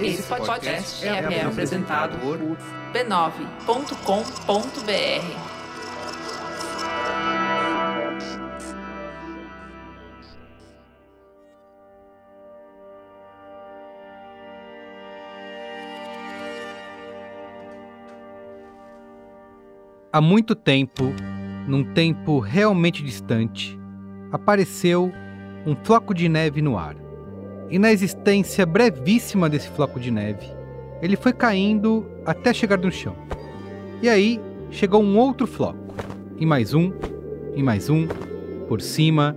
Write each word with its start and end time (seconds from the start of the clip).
Esse 0.00 0.22
podcast 0.24 1.06
é, 1.06 1.08
é 1.08 1.44
apresentado 1.44 2.18
por 2.18 2.38
b9.com.br. 2.92 5.54
Há 20.12 20.20
muito 20.20 20.54
tempo, 20.54 21.12
num 21.66 21.92
tempo 21.92 22.38
realmente 22.38 23.02
distante, 23.02 23.76
apareceu 24.30 25.10
um 25.66 25.74
floco 25.74 26.14
de 26.14 26.28
neve 26.28 26.62
no 26.62 26.78
ar. 26.78 27.03
E 27.70 27.78
na 27.78 27.90
existência 27.90 28.66
brevíssima 28.66 29.48
desse 29.48 29.68
floco 29.68 29.98
de 29.98 30.10
neve, 30.10 30.46
ele 31.00 31.16
foi 31.16 31.32
caindo 31.32 32.06
até 32.24 32.52
chegar 32.52 32.78
no 32.78 32.90
chão. 32.90 33.14
E 34.02 34.08
aí 34.08 34.40
chegou 34.70 35.02
um 35.02 35.18
outro 35.18 35.46
floco, 35.46 35.78
e 36.38 36.44
mais 36.44 36.74
um, 36.74 36.92
e 37.54 37.62
mais 37.62 37.88
um, 37.88 38.06
por 38.68 38.80
cima, 38.80 39.36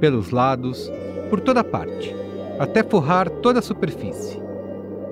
pelos 0.00 0.30
lados, 0.30 0.90
por 1.28 1.40
toda 1.40 1.64
parte, 1.64 2.14
até 2.58 2.82
forrar 2.82 3.28
toda 3.28 3.58
a 3.58 3.62
superfície. 3.62 4.40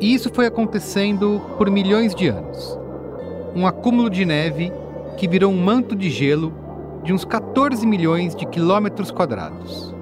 E 0.00 0.12
isso 0.12 0.30
foi 0.32 0.46
acontecendo 0.46 1.40
por 1.56 1.70
milhões 1.70 2.14
de 2.14 2.28
anos. 2.28 2.78
Um 3.54 3.66
acúmulo 3.66 4.10
de 4.10 4.24
neve 4.24 4.72
que 5.16 5.28
virou 5.28 5.52
um 5.52 5.56
manto 5.56 5.94
de 5.94 6.10
gelo 6.10 6.52
de 7.04 7.12
uns 7.12 7.24
14 7.24 7.86
milhões 7.86 8.34
de 8.34 8.46
quilômetros 8.46 9.10
quadrados. 9.10 9.94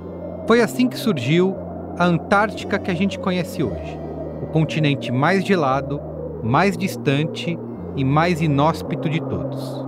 Foi 0.47 0.61
assim 0.61 0.89
que 0.89 0.99
surgiu 0.99 1.57
a 1.99 2.05
Antártica 2.05 2.79
que 2.79 2.91
a 2.91 2.95
gente 2.95 3.19
conhece 3.19 3.63
hoje, 3.63 3.99
o 4.43 4.47
continente 4.47 5.13
mais 5.13 5.45
gelado, 5.45 6.01
mais 6.43 6.77
distante 6.77 7.59
e 7.97 8.05
mais 8.05 8.41
inóspito 8.41 9.09
de 9.09 9.21
todos. 9.21 9.85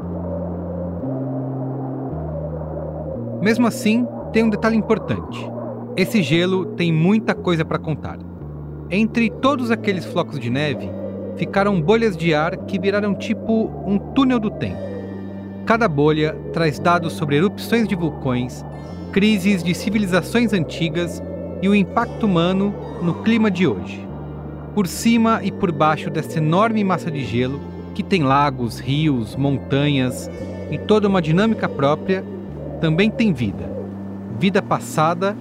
Mesmo 3.40 3.66
assim, 3.66 4.06
tem 4.32 4.44
um 4.44 4.50
detalhe 4.50 4.76
importante. 4.76 5.50
Esse 5.96 6.22
gelo 6.22 6.66
tem 6.66 6.92
muita 6.92 7.34
coisa 7.34 7.64
para 7.64 7.78
contar. 7.78 8.18
Entre 8.90 9.30
todos 9.30 9.70
aqueles 9.70 10.04
flocos 10.04 10.38
de 10.38 10.50
neve, 10.50 10.88
ficaram 11.36 11.80
bolhas 11.80 12.16
de 12.16 12.34
ar 12.34 12.56
que 12.56 12.78
viraram 12.78 13.14
tipo 13.14 13.70
um 13.86 13.98
túnel 13.98 14.38
do 14.38 14.50
tempo. 14.50 14.82
Cada 15.66 15.88
bolha 15.88 16.36
traz 16.52 16.78
dados 16.78 17.14
sobre 17.14 17.36
erupções 17.36 17.88
de 17.88 17.94
vulcões, 17.94 18.64
crises 19.12 19.62
de 19.62 19.74
civilizações 19.74 20.52
antigas 20.52 21.22
e 21.62 21.68
o 21.68 21.74
impacto 21.74 22.26
humano 22.26 22.74
no 23.02 23.14
clima 23.22 23.50
de 23.50 23.66
hoje. 23.66 24.06
Por 24.74 24.86
cima 24.86 25.40
e 25.42 25.52
por 25.52 25.70
baixo 25.70 26.10
dessa 26.10 26.38
enorme 26.38 26.82
massa 26.82 27.10
de 27.10 27.24
gelo, 27.24 27.60
que 27.94 28.02
tem 28.02 28.22
lagos, 28.22 28.78
rios, 28.78 29.36
montanhas 29.36 30.30
e 30.70 30.78
toda 30.78 31.08
uma 31.08 31.22
dinâmica 31.22 31.68
própria, 31.68 32.24
também 32.80 33.10
tem 33.10 33.32
vida. 33.32 33.70
Vida 34.38 34.60
passada 34.60 35.36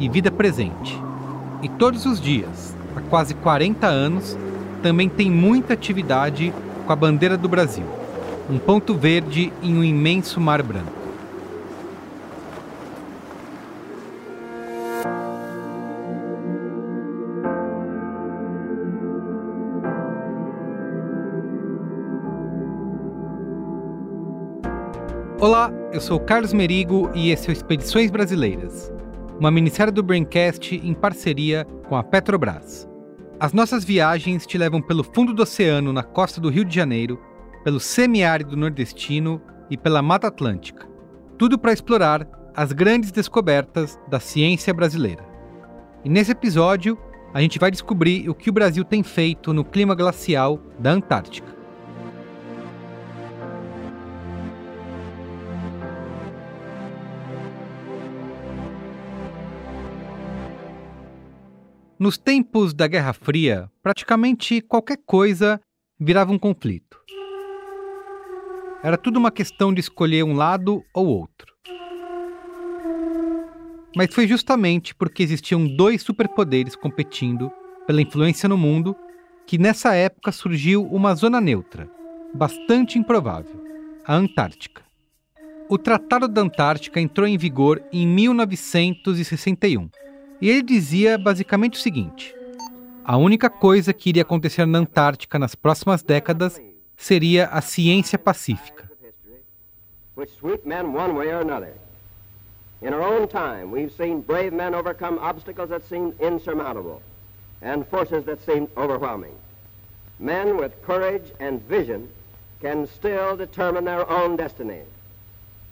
e 0.00 0.08
vida 0.08 0.30
presente. 0.30 0.98
E 1.62 1.68
todos 1.68 2.06
os 2.06 2.20
dias, 2.20 2.74
há 2.96 3.00
quase 3.02 3.34
40 3.34 3.86
anos, 3.86 4.38
também 4.82 5.08
tem 5.08 5.30
muita 5.30 5.74
atividade 5.74 6.52
com 6.86 6.92
a 6.92 6.96
bandeira 6.96 7.36
do 7.36 7.48
Brasil 7.48 7.84
um 8.50 8.58
ponto 8.58 8.94
verde 8.94 9.52
em 9.62 9.76
um 9.76 9.84
imenso 9.84 10.40
mar 10.40 10.62
branco. 10.62 10.97
Eu 25.90 26.00
sou 26.00 26.20
Carlos 26.20 26.52
Merigo 26.52 27.10
e 27.14 27.30
esse 27.30 27.48
é 27.48 27.50
o 27.50 27.52
Expedições 27.52 28.10
Brasileiras, 28.10 28.92
uma 29.40 29.50
minissérie 29.50 29.92
do 29.92 30.02
Braincast 30.02 30.74
em 30.76 30.92
parceria 30.92 31.66
com 31.88 31.96
a 31.96 32.02
Petrobras. 32.02 32.86
As 33.40 33.54
nossas 33.54 33.84
viagens 33.84 34.46
te 34.46 34.58
levam 34.58 34.82
pelo 34.82 35.02
fundo 35.02 35.32
do 35.32 35.42
oceano 35.42 35.92
na 35.92 36.02
costa 36.02 36.40
do 36.40 36.50
Rio 36.50 36.64
de 36.64 36.74
Janeiro 36.74 37.18
pelo 37.64 37.80
semiárido 37.80 38.56
nordestino 38.56 39.40
e 39.70 39.78
pela 39.78 40.02
Mata 40.02 40.26
Atlântica. 40.26 40.86
Tudo 41.38 41.58
para 41.58 41.72
explorar 41.72 42.28
as 42.54 42.72
grandes 42.72 43.10
descobertas 43.10 43.98
da 44.10 44.20
ciência 44.20 44.74
brasileira. 44.74 45.24
E 46.04 46.08
nesse 46.10 46.32
episódio, 46.32 46.98
a 47.32 47.40
gente 47.40 47.58
vai 47.58 47.70
descobrir 47.70 48.28
o 48.28 48.34
que 48.34 48.50
o 48.50 48.52
Brasil 48.52 48.84
tem 48.84 49.02
feito 49.02 49.54
no 49.54 49.64
clima 49.64 49.94
glacial 49.94 50.60
da 50.78 50.90
Antártica. 50.90 51.57
Nos 61.98 62.16
tempos 62.16 62.72
da 62.72 62.86
Guerra 62.86 63.12
Fria, 63.12 63.68
praticamente 63.82 64.60
qualquer 64.60 64.98
coisa 65.04 65.60
virava 65.98 66.30
um 66.30 66.38
conflito. 66.38 66.96
Era 68.84 68.96
tudo 68.96 69.16
uma 69.16 69.32
questão 69.32 69.74
de 69.74 69.80
escolher 69.80 70.22
um 70.22 70.32
lado 70.34 70.84
ou 70.94 71.08
outro. 71.08 71.52
Mas 73.96 74.14
foi 74.14 74.28
justamente 74.28 74.94
porque 74.94 75.24
existiam 75.24 75.66
dois 75.66 76.00
superpoderes 76.00 76.76
competindo 76.76 77.50
pela 77.84 78.00
influência 78.00 78.48
no 78.48 78.56
mundo 78.56 78.94
que 79.44 79.58
nessa 79.58 79.92
época 79.92 80.30
surgiu 80.30 80.84
uma 80.84 81.16
zona 81.16 81.40
neutra, 81.40 81.90
bastante 82.32 82.96
improvável, 82.96 83.60
a 84.04 84.14
Antártica. 84.14 84.82
O 85.68 85.76
Tratado 85.76 86.28
da 86.28 86.42
Antártica 86.42 87.00
entrou 87.00 87.26
em 87.26 87.36
vigor 87.36 87.82
em 87.92 88.06
1961 88.06 89.90
e 90.40 90.48
ele 90.50 90.62
dizia 90.62 91.18
basicamente 91.18 91.78
o 91.78 91.82
seguinte: 91.82 92.34
a 93.04 93.16
única 93.16 93.48
coisa 93.50 93.92
que 93.92 94.10
iria 94.10 94.22
acontecer 94.22 94.66
na 94.66 94.78
Antártica 94.78 95.38
nas 95.38 95.54
próximas 95.54 96.02
décadas 96.02 96.60
seria 96.96 97.46
a 97.46 97.60
ciência 97.60 98.18
pacífica. 98.18 98.88
In 102.80 102.94
our 102.94 103.02
own 103.02 103.26
time, 103.26 103.72
we've 103.72 103.92
seen 103.92 104.20
brave 104.20 104.52
men 104.52 104.72
overcome 104.72 105.18
obstacles 105.18 105.68
that 105.70 105.82
seemed 105.88 106.14
insurmountable 106.20 107.02
and 107.60 107.84
forces 107.88 108.24
that 108.26 108.40
seemed 108.46 108.68
overwhelming. 108.76 109.34
Men 110.20 110.56
with 110.56 110.80
courage 110.86 111.32
and 111.40 111.60
vision 111.68 112.08
can 112.60 112.86
still 112.86 113.36
determine 113.36 113.84
their 113.84 114.08
own 114.08 114.36
destiny. 114.36 114.82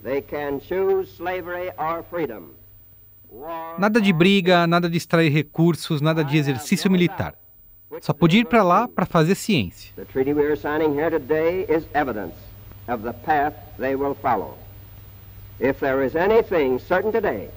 They 0.03 0.21
can 0.21 0.59
choose 0.61 1.09
slavery 1.13 1.71
or 1.79 2.03
freedom. 2.11 2.56
Nada 3.79 4.01
de 4.01 4.13
briga, 4.13 4.67
nada 4.67 4.89
de 4.89 4.97
extrair 4.97 5.33
recursos, 5.33 6.01
nada 6.01 6.25
de 6.25 6.39
exercício 6.39 6.91
militar. 6.91 7.35
Só 8.01 8.13
podia 8.13 8.41
ir 8.41 8.47
para 8.47 8.63
lá 8.63 8.89
para 8.89 9.07
fazer 9.07 9.35
ciência. 9.35 9.93
The 9.95 10.05
treaty 10.05 10.33
we 10.33 10.45
are 10.45 10.57
signing 10.57 10.95
here 10.95 11.11
today 11.11 11.67
is 11.69 11.87
evidence 11.95 12.35
of 12.89 13.03
the 13.03 13.13
path 13.13 13.55
they 13.79 13.95
will 13.95 14.15
follow. 14.15 14.57
If 15.61 15.79
there 15.81 16.05
is 16.05 16.15
anything 16.15 16.79
certain 16.79 17.13
today, 17.13 17.51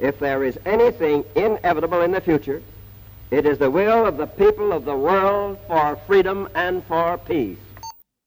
if 0.00 0.18
there 0.18 0.46
is 0.46 0.58
anything 0.64 1.24
inevitable 1.34 2.02
in 2.04 2.12
the 2.12 2.20
future, 2.20 2.62
it 3.30 3.46
is 3.46 3.58
the 3.58 3.70
will 3.70 4.06
of 4.06 4.16
the 4.16 4.26
people 4.26 4.72
of 4.72 4.84
the 4.84 4.96
world 4.96 5.58
for 5.68 5.96
freedom 6.06 6.48
and 6.54 6.82
for 6.88 7.18
peace. 7.18 7.58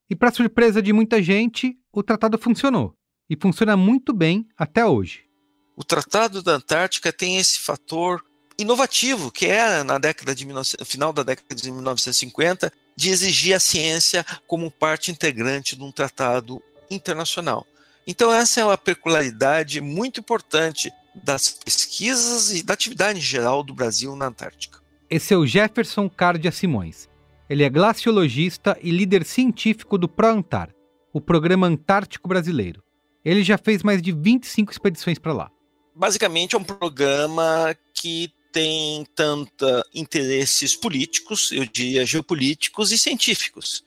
E 0.09 0.15
para 0.15 0.31
surpresa 0.31 0.81
de 0.81 0.93
muita 0.93 1.21
gente, 1.21 1.75
o 1.91 2.03
tratado 2.03 2.37
funcionou. 2.37 2.93
E 3.29 3.35
funciona 3.35 3.75
muito 3.75 4.13
bem 4.13 4.47
até 4.55 4.85
hoje. 4.85 5.24
O 5.75 5.83
Tratado 5.83 6.41
da 6.41 6.53
Antártica 6.53 7.11
tem 7.11 7.37
esse 7.37 7.59
fator 7.59 8.23
inovativo, 8.57 9.31
que 9.31 9.45
era 9.45 9.83
na 9.83 9.97
década 9.97 10.33
de 10.33 10.47
final 10.85 11.11
da 11.11 11.23
década 11.23 11.53
de 11.53 11.69
1950, 11.69 12.71
de 12.95 13.09
exigir 13.09 13.53
a 13.53 13.59
ciência 13.59 14.25
como 14.47 14.71
parte 14.71 15.11
integrante 15.11 15.75
de 15.75 15.83
um 15.83 15.91
tratado 15.91 16.61
internacional. 16.89 17.67
Então 18.07 18.31
essa 18.31 18.61
é 18.61 18.65
uma 18.65 18.77
peculiaridade 18.77 19.81
muito 19.81 20.21
importante 20.21 20.91
das 21.13 21.49
pesquisas 21.49 22.53
e 22.53 22.63
da 22.63 22.73
atividade 22.73 23.19
em 23.19 23.21
geral 23.21 23.63
do 23.63 23.73
Brasil 23.73 24.15
na 24.15 24.27
Antártica. 24.27 24.79
Esse 25.09 25.33
é 25.33 25.37
o 25.37 25.45
Jefferson 25.45 26.09
Cardia 26.09 26.51
Simões. 26.51 27.09
Ele 27.49 27.63
é 27.63 27.69
glaciologista 27.69 28.77
e 28.81 28.91
líder 28.91 29.25
científico 29.25 29.97
do 29.97 30.07
ProAntar, 30.07 30.69
o 31.13 31.21
Programa 31.21 31.67
Antártico 31.67 32.27
Brasileiro. 32.27 32.83
Ele 33.23 33.43
já 33.43 33.57
fez 33.57 33.83
mais 33.83 34.01
de 34.01 34.11
25 34.11 34.71
expedições 34.71 35.19
para 35.19 35.33
lá. 35.33 35.51
Basicamente 35.95 36.55
é 36.55 36.59
um 36.59 36.63
programa 36.63 37.75
que 37.93 38.29
tem 38.51 39.05
tanta 39.15 39.85
interesses 39.93 40.75
políticos, 40.75 41.51
eu 41.51 41.65
diria 41.65 42.05
geopolíticos 42.05 42.91
e 42.91 42.97
científicos. 42.97 43.83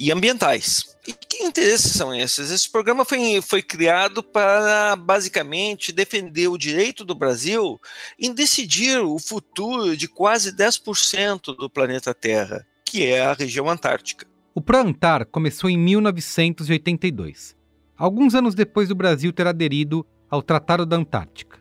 e 0.00 0.12
ambientais. 0.12 0.96
E 1.08 1.12
que 1.12 1.42
interesses 1.42 1.90
são 1.90 2.14
esses? 2.14 2.52
Esse 2.52 2.70
programa 2.70 3.04
foi, 3.04 3.42
foi 3.42 3.60
criado 3.60 4.22
para, 4.22 4.94
basicamente, 4.94 5.90
defender 5.90 6.46
o 6.46 6.56
direito 6.56 7.04
do 7.04 7.16
Brasil 7.16 7.80
em 8.16 8.32
decidir 8.32 9.00
o 9.00 9.18
futuro 9.18 9.96
de 9.96 10.06
quase 10.06 10.52
10% 10.52 11.56
do 11.56 11.68
planeta 11.68 12.14
Terra, 12.14 12.64
que 12.84 13.04
é 13.04 13.22
a 13.22 13.32
região 13.32 13.68
antártica. 13.68 14.24
O 14.54 14.60
ProAntar 14.60 15.26
começou 15.26 15.68
em 15.68 15.76
1982, 15.76 17.56
alguns 17.96 18.36
anos 18.36 18.54
depois 18.54 18.88
do 18.88 18.94
Brasil 18.94 19.32
ter 19.32 19.48
aderido 19.48 20.06
ao 20.30 20.42
Tratado 20.42 20.84
da 20.84 20.96
Antártica. 20.96 21.58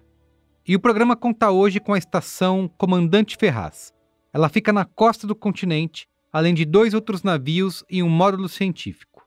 E 0.67 0.75
o 0.75 0.79
programa 0.79 1.15
conta 1.15 1.49
hoje 1.49 1.79
com 1.79 1.93
a 1.93 1.97
estação 1.97 2.69
Comandante 2.77 3.37
Ferraz. 3.37 3.93
Ela 4.33 4.49
fica 4.49 4.73
na 4.73 4.83
costa 4.83 5.25
do 5.25 5.35
continente, 5.35 6.07
além 6.31 6.53
de 6.53 6.65
dois 6.65 6.93
outros 6.93 7.23
navios 7.23 7.83
e 7.89 8.03
um 8.03 8.09
módulo 8.09 8.49
científico. 8.49 9.25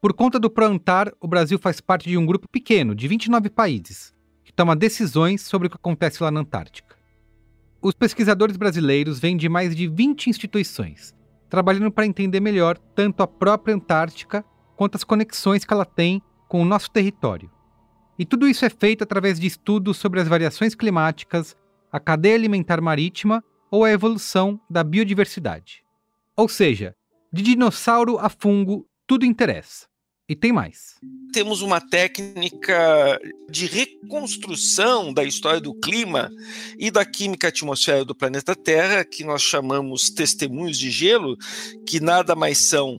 Por 0.00 0.12
conta 0.12 0.38
do 0.38 0.50
ProAntar, 0.50 1.12
o 1.20 1.28
Brasil 1.28 1.58
faz 1.58 1.80
parte 1.80 2.08
de 2.08 2.16
um 2.16 2.26
grupo 2.26 2.48
pequeno, 2.48 2.94
de 2.94 3.06
29 3.06 3.50
países, 3.50 4.12
que 4.44 4.52
toma 4.52 4.76
decisões 4.76 5.42
sobre 5.42 5.68
o 5.68 5.70
que 5.70 5.76
acontece 5.76 6.22
lá 6.22 6.30
na 6.30 6.40
Antártica. 6.40 6.96
Os 7.80 7.94
pesquisadores 7.94 8.56
brasileiros 8.56 9.20
vêm 9.20 9.36
de 9.36 9.48
mais 9.48 9.74
de 9.74 9.86
20 9.86 10.28
instituições, 10.28 11.14
trabalhando 11.48 11.90
para 11.90 12.06
entender 12.06 12.40
melhor 12.40 12.76
tanto 12.76 13.22
a 13.22 13.26
própria 13.26 13.74
Antártica 13.74 14.44
quanto 14.76 14.96
as 14.96 15.04
conexões 15.04 15.64
que 15.64 15.72
ela 15.72 15.84
tem 15.84 16.20
com 16.48 16.60
o 16.60 16.64
nosso 16.64 16.90
território. 16.90 17.50
E 18.18 18.24
tudo 18.24 18.48
isso 18.48 18.64
é 18.64 18.70
feito 18.70 19.04
através 19.04 19.38
de 19.38 19.46
estudos 19.46 19.96
sobre 19.96 20.20
as 20.20 20.26
variações 20.26 20.74
climáticas, 20.74 21.56
a 21.92 22.00
cadeia 22.00 22.34
alimentar 22.34 22.80
marítima 22.80 23.44
ou 23.70 23.84
a 23.84 23.90
evolução 23.90 24.60
da 24.68 24.82
biodiversidade. 24.82 25.84
Ou 26.36 26.48
seja, 26.48 26.96
de 27.32 27.42
dinossauro 27.42 28.18
a 28.18 28.28
fungo, 28.28 28.86
tudo 29.06 29.24
interessa. 29.24 29.86
E 30.28 30.36
tem 30.36 30.52
mais. 30.52 30.96
Temos 31.32 31.62
uma 31.62 31.80
técnica 31.80 33.18
de 33.48 33.64
reconstrução 33.64 35.12
da 35.12 35.24
história 35.24 35.60
do 35.60 35.72
clima 35.72 36.30
e 36.78 36.90
da 36.90 37.02
química 37.04 37.48
atmosférica 37.48 38.04
do 38.04 38.14
planeta 38.14 38.54
Terra, 38.54 39.06
que 39.06 39.24
nós 39.24 39.40
chamamos 39.40 40.10
testemunhos 40.10 40.78
de 40.78 40.90
gelo, 40.90 41.34
que 41.86 41.98
nada 41.98 42.34
mais 42.34 42.58
são 42.58 42.98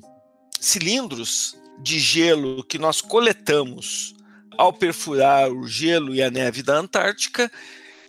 cilindros 0.59 1.55
de 1.83 1.99
gelo 1.99 2.63
que 2.63 2.79
nós 2.79 2.99
coletamos 2.99 4.15
ao 4.59 4.73
perfurar 4.73 5.49
o 5.49 5.65
gelo 5.65 6.13
e 6.13 6.21
a 6.21 6.29
neve 6.29 6.61
da 6.61 6.75
Antártica 6.75 7.49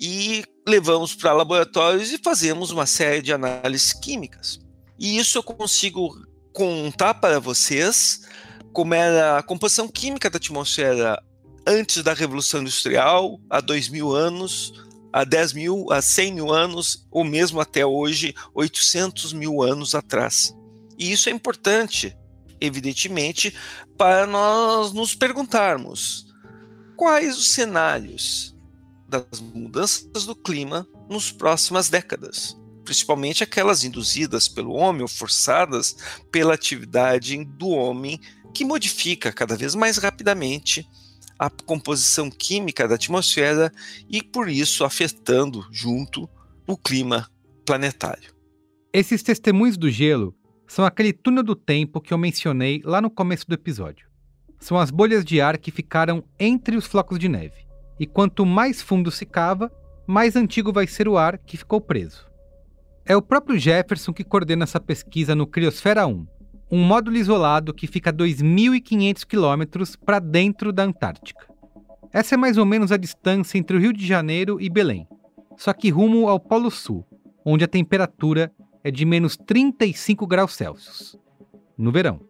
e 0.00 0.44
levamos 0.66 1.14
para 1.14 1.32
laboratórios 1.32 2.10
e 2.10 2.18
fazemos 2.18 2.72
uma 2.72 2.86
série 2.86 3.22
de 3.22 3.32
análises 3.32 3.92
químicas. 3.92 4.58
E 4.98 5.16
isso 5.16 5.38
eu 5.38 5.44
consigo 5.44 6.12
contar 6.52 7.14
para 7.14 7.38
vocês 7.38 8.22
como 8.72 8.94
era 8.94 9.38
a 9.38 9.42
composição 9.44 9.86
química 9.86 10.28
da 10.28 10.38
atmosfera 10.38 11.22
antes 11.64 12.02
da 12.02 12.12
Revolução 12.12 12.62
Industrial, 12.62 13.40
há 13.48 13.60
dois 13.60 13.88
mil 13.88 14.12
anos, 14.12 14.72
há 15.12 15.22
10 15.22 15.52
mil, 15.52 15.86
há 15.92 16.02
100 16.02 16.32
mil 16.34 16.52
anos, 16.52 17.06
ou 17.12 17.22
mesmo 17.22 17.60
até 17.60 17.86
hoje, 17.86 18.34
800 18.52 19.32
mil 19.34 19.62
anos 19.62 19.94
atrás. 19.94 20.52
E 20.98 21.12
isso 21.12 21.28
é 21.28 21.32
importante, 21.32 22.16
evidentemente, 22.60 23.54
para 23.96 24.26
nós 24.26 24.92
nos 24.92 25.14
perguntarmos 25.14 26.29
quais 27.00 27.38
os 27.38 27.52
cenários 27.52 28.54
das 29.08 29.40
mudanças 29.40 30.26
do 30.26 30.36
clima 30.36 30.86
nos 31.08 31.32
próximas 31.32 31.88
décadas 31.88 32.54
principalmente 32.84 33.42
aquelas 33.42 33.84
induzidas 33.84 34.48
pelo 34.48 34.74
homem 34.74 35.00
ou 35.00 35.08
forçadas 35.08 35.96
pela 36.30 36.52
atividade 36.52 37.42
do 37.42 37.70
homem 37.70 38.20
que 38.52 38.66
modifica 38.66 39.32
cada 39.32 39.56
vez 39.56 39.74
mais 39.74 39.96
rapidamente 39.96 40.86
a 41.38 41.48
composição 41.48 42.30
química 42.30 42.86
da 42.86 42.96
atmosfera 42.96 43.72
e, 44.06 44.22
por 44.22 44.50
isso, 44.50 44.84
afetando 44.84 45.66
junto 45.70 46.28
o 46.66 46.76
clima 46.76 47.30
planetário. 47.64 48.34
Esses 48.92 49.22
testemunhos 49.22 49.78
do 49.78 49.88
gelo 49.88 50.34
são 50.68 50.84
aquele 50.84 51.14
túnel 51.14 51.44
do 51.44 51.54
tempo 51.56 52.00
que 52.00 52.12
eu 52.12 52.18
mencionei 52.18 52.82
lá 52.84 53.00
no 53.00 53.10
começo 53.10 53.46
do 53.46 53.54
episódio. 53.54 54.09
São 54.60 54.78
as 54.78 54.90
bolhas 54.90 55.24
de 55.24 55.40
ar 55.40 55.58
que 55.58 55.70
ficaram 55.70 56.22
entre 56.38 56.76
os 56.76 56.86
flocos 56.86 57.18
de 57.18 57.28
neve. 57.28 57.66
E 57.98 58.06
quanto 58.06 58.46
mais 58.46 58.80
fundo 58.80 59.10
se 59.10 59.26
cava, 59.26 59.72
mais 60.06 60.36
antigo 60.36 60.72
vai 60.72 60.86
ser 60.86 61.08
o 61.08 61.16
ar 61.16 61.38
que 61.38 61.56
ficou 61.56 61.80
preso. 61.80 62.30
É 63.04 63.16
o 63.16 63.22
próprio 63.22 63.58
Jefferson 63.58 64.12
que 64.12 64.22
coordena 64.22 64.64
essa 64.64 64.78
pesquisa 64.78 65.34
no 65.34 65.46
Criosfera 65.46 66.06
1, 66.06 66.26
um 66.70 66.84
módulo 66.84 67.16
isolado 67.16 67.74
que 67.74 67.86
fica 67.86 68.10
a 68.10 68.12
2.500 68.12 69.24
quilômetros 69.26 69.96
para 69.96 70.18
dentro 70.18 70.72
da 70.72 70.84
Antártica. 70.84 71.48
Essa 72.12 72.34
é 72.34 72.38
mais 72.38 72.58
ou 72.58 72.66
menos 72.66 72.92
a 72.92 72.96
distância 72.96 73.58
entre 73.58 73.76
o 73.76 73.80
Rio 73.80 73.92
de 73.92 74.06
Janeiro 74.06 74.60
e 74.60 74.68
Belém, 74.68 75.08
só 75.56 75.72
que 75.72 75.90
rumo 75.90 76.28
ao 76.28 76.38
Polo 76.38 76.70
Sul, 76.70 77.04
onde 77.44 77.64
a 77.64 77.68
temperatura 77.68 78.52
é 78.84 78.90
de 78.90 79.04
menos 79.04 79.36
35 79.36 80.26
graus 80.26 80.54
Celsius, 80.54 81.18
no 81.76 81.90
verão. 81.90 82.29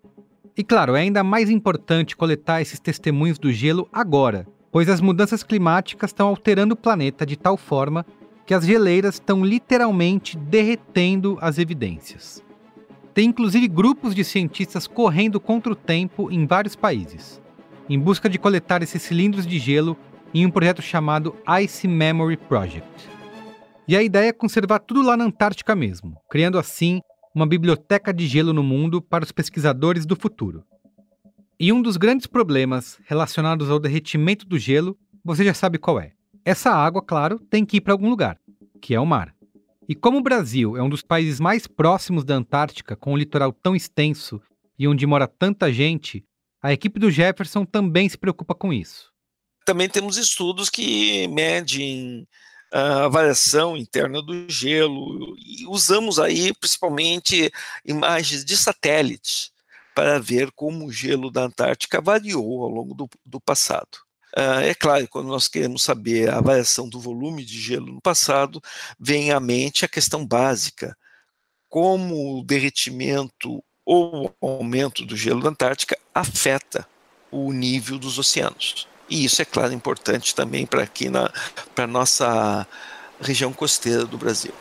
E 0.60 0.62
claro, 0.62 0.94
é 0.94 1.00
ainda 1.00 1.24
mais 1.24 1.48
importante 1.48 2.14
coletar 2.14 2.60
esses 2.60 2.78
testemunhos 2.78 3.38
do 3.38 3.50
gelo 3.50 3.88
agora, 3.90 4.46
pois 4.70 4.90
as 4.90 5.00
mudanças 5.00 5.42
climáticas 5.42 6.10
estão 6.10 6.28
alterando 6.28 6.74
o 6.74 6.76
planeta 6.76 7.24
de 7.24 7.34
tal 7.34 7.56
forma 7.56 8.04
que 8.44 8.52
as 8.52 8.66
geleiras 8.66 9.14
estão 9.14 9.42
literalmente 9.42 10.36
derretendo 10.36 11.38
as 11.40 11.56
evidências. 11.56 12.44
Tem 13.14 13.30
inclusive 13.30 13.66
grupos 13.68 14.14
de 14.14 14.22
cientistas 14.22 14.86
correndo 14.86 15.40
contra 15.40 15.72
o 15.72 15.74
tempo 15.74 16.30
em 16.30 16.46
vários 16.46 16.76
países, 16.76 17.40
em 17.88 17.98
busca 17.98 18.28
de 18.28 18.38
coletar 18.38 18.82
esses 18.82 19.00
cilindros 19.00 19.46
de 19.46 19.58
gelo 19.58 19.96
em 20.34 20.44
um 20.44 20.50
projeto 20.50 20.82
chamado 20.82 21.34
Ice 21.62 21.88
Memory 21.88 22.36
Project. 22.36 23.08
E 23.88 23.96
a 23.96 24.02
ideia 24.02 24.28
é 24.28 24.32
conservar 24.32 24.80
tudo 24.80 25.00
lá 25.00 25.16
na 25.16 25.24
Antártica 25.24 25.74
mesmo, 25.74 26.18
criando 26.28 26.58
assim 26.58 27.00
uma 27.34 27.46
biblioteca 27.46 28.12
de 28.12 28.26
gelo 28.26 28.52
no 28.52 28.62
mundo 28.62 29.00
para 29.00 29.24
os 29.24 29.32
pesquisadores 29.32 30.04
do 30.04 30.16
futuro. 30.16 30.64
E 31.58 31.72
um 31.72 31.82
dos 31.82 31.96
grandes 31.96 32.26
problemas 32.26 32.98
relacionados 33.04 33.70
ao 33.70 33.78
derretimento 33.78 34.46
do 34.46 34.58
gelo, 34.58 34.98
você 35.24 35.44
já 35.44 35.54
sabe 35.54 35.78
qual 35.78 36.00
é. 36.00 36.12
Essa 36.44 36.70
água, 36.70 37.02
claro, 37.02 37.38
tem 37.38 37.64
que 37.64 37.76
ir 37.76 37.80
para 37.82 37.92
algum 37.92 38.08
lugar, 38.08 38.38
que 38.80 38.94
é 38.94 39.00
o 39.00 39.06
mar. 39.06 39.34
E 39.88 39.94
como 39.94 40.18
o 40.18 40.22
Brasil 40.22 40.76
é 40.76 40.82
um 40.82 40.88
dos 40.88 41.02
países 41.02 41.38
mais 41.38 41.66
próximos 41.66 42.24
da 42.24 42.34
Antártica, 42.34 42.96
com 42.96 43.12
um 43.12 43.16
litoral 43.16 43.52
tão 43.52 43.76
extenso 43.76 44.40
e 44.78 44.88
onde 44.88 45.06
mora 45.06 45.26
tanta 45.26 45.72
gente, 45.72 46.24
a 46.62 46.72
equipe 46.72 46.98
do 46.98 47.10
Jefferson 47.10 47.64
também 47.64 48.08
se 48.08 48.16
preocupa 48.16 48.54
com 48.54 48.72
isso. 48.72 49.10
Também 49.66 49.88
temos 49.88 50.16
estudos 50.16 50.70
que 50.70 51.28
medem 51.28 52.26
a 52.72 53.08
variação 53.08 53.76
interna 53.76 54.22
do 54.22 54.48
gelo 54.48 55.36
e 55.38 55.66
usamos 55.66 56.18
aí 56.18 56.54
principalmente 56.54 57.50
imagens 57.84 58.44
de 58.44 58.56
satélite 58.56 59.52
para 59.94 60.18
ver 60.18 60.52
como 60.52 60.86
o 60.86 60.92
gelo 60.92 61.30
da 61.30 61.42
Antártica 61.42 62.00
variou 62.00 62.62
ao 62.62 62.70
longo 62.70 62.94
do, 62.94 63.08
do 63.26 63.40
passado. 63.40 63.98
Uh, 64.36 64.60
é 64.62 64.74
claro, 64.74 65.08
quando 65.08 65.26
nós 65.26 65.48
queremos 65.48 65.82
saber 65.82 66.30
a 66.30 66.40
variação 66.40 66.88
do 66.88 67.00
volume 67.00 67.44
de 67.44 67.60
gelo 67.60 67.92
no 67.92 68.00
passado, 68.00 68.62
vem 68.98 69.32
à 69.32 69.40
mente 69.40 69.84
a 69.84 69.88
questão 69.88 70.24
básica: 70.24 70.96
como 71.68 72.38
o 72.38 72.44
derretimento 72.44 73.62
ou 73.84 74.32
o 74.40 74.46
aumento 74.46 75.04
do 75.04 75.16
gelo 75.16 75.42
da 75.42 75.48
Antártica 75.48 75.98
afeta 76.14 76.86
o 77.30 77.52
nível 77.52 77.98
dos 77.98 78.18
oceanos. 78.18 78.86
E 79.10 79.24
isso, 79.24 79.42
é 79.42 79.44
claro, 79.44 79.72
importante 79.72 80.34
também 80.34 80.64
para 80.64 80.84
aqui 80.84 81.10
na 81.10 81.30
para 81.74 81.86
nossa 81.86 82.66
região 83.20 83.52
costeira 83.52 84.06
do 84.06 84.16
Brasil. 84.16 84.54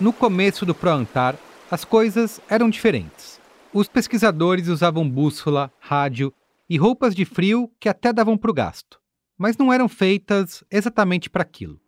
No 0.00 0.12
começo 0.12 0.64
do 0.64 0.74
ProAntar, 0.74 1.36
as 1.70 1.84
coisas 1.84 2.40
eram 2.48 2.70
diferentes. 2.70 3.40
Os 3.74 3.88
pesquisadores 3.88 4.68
usavam 4.68 5.08
bússola, 5.08 5.70
rádio 5.80 6.32
e 6.70 6.78
roupas 6.78 7.14
de 7.14 7.24
frio 7.24 7.70
que 7.78 7.88
até 7.88 8.12
davam 8.12 8.38
para 8.38 8.50
o 8.50 8.54
gasto, 8.54 9.00
mas 9.36 9.56
não 9.56 9.72
eram 9.72 9.88
feitas 9.88 10.64
exatamente 10.70 11.28
para 11.28 11.42
aquilo. 11.42 11.80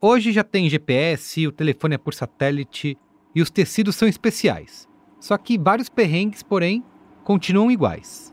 Hoje 0.00 0.32
já 0.32 0.44
tem 0.44 0.68
GPS, 0.68 1.46
o 1.46 1.52
telefone 1.52 1.94
é 1.94 1.98
por 1.98 2.12
satélite 2.12 2.98
e 3.34 3.40
os 3.40 3.50
tecidos 3.50 3.96
são 3.96 4.06
especiais. 4.06 4.88
Só 5.18 5.36
que 5.38 5.58
vários 5.58 5.88
perrengues, 5.88 6.42
porém, 6.42 6.84
continuam 7.24 7.70
iguais. 7.70 8.32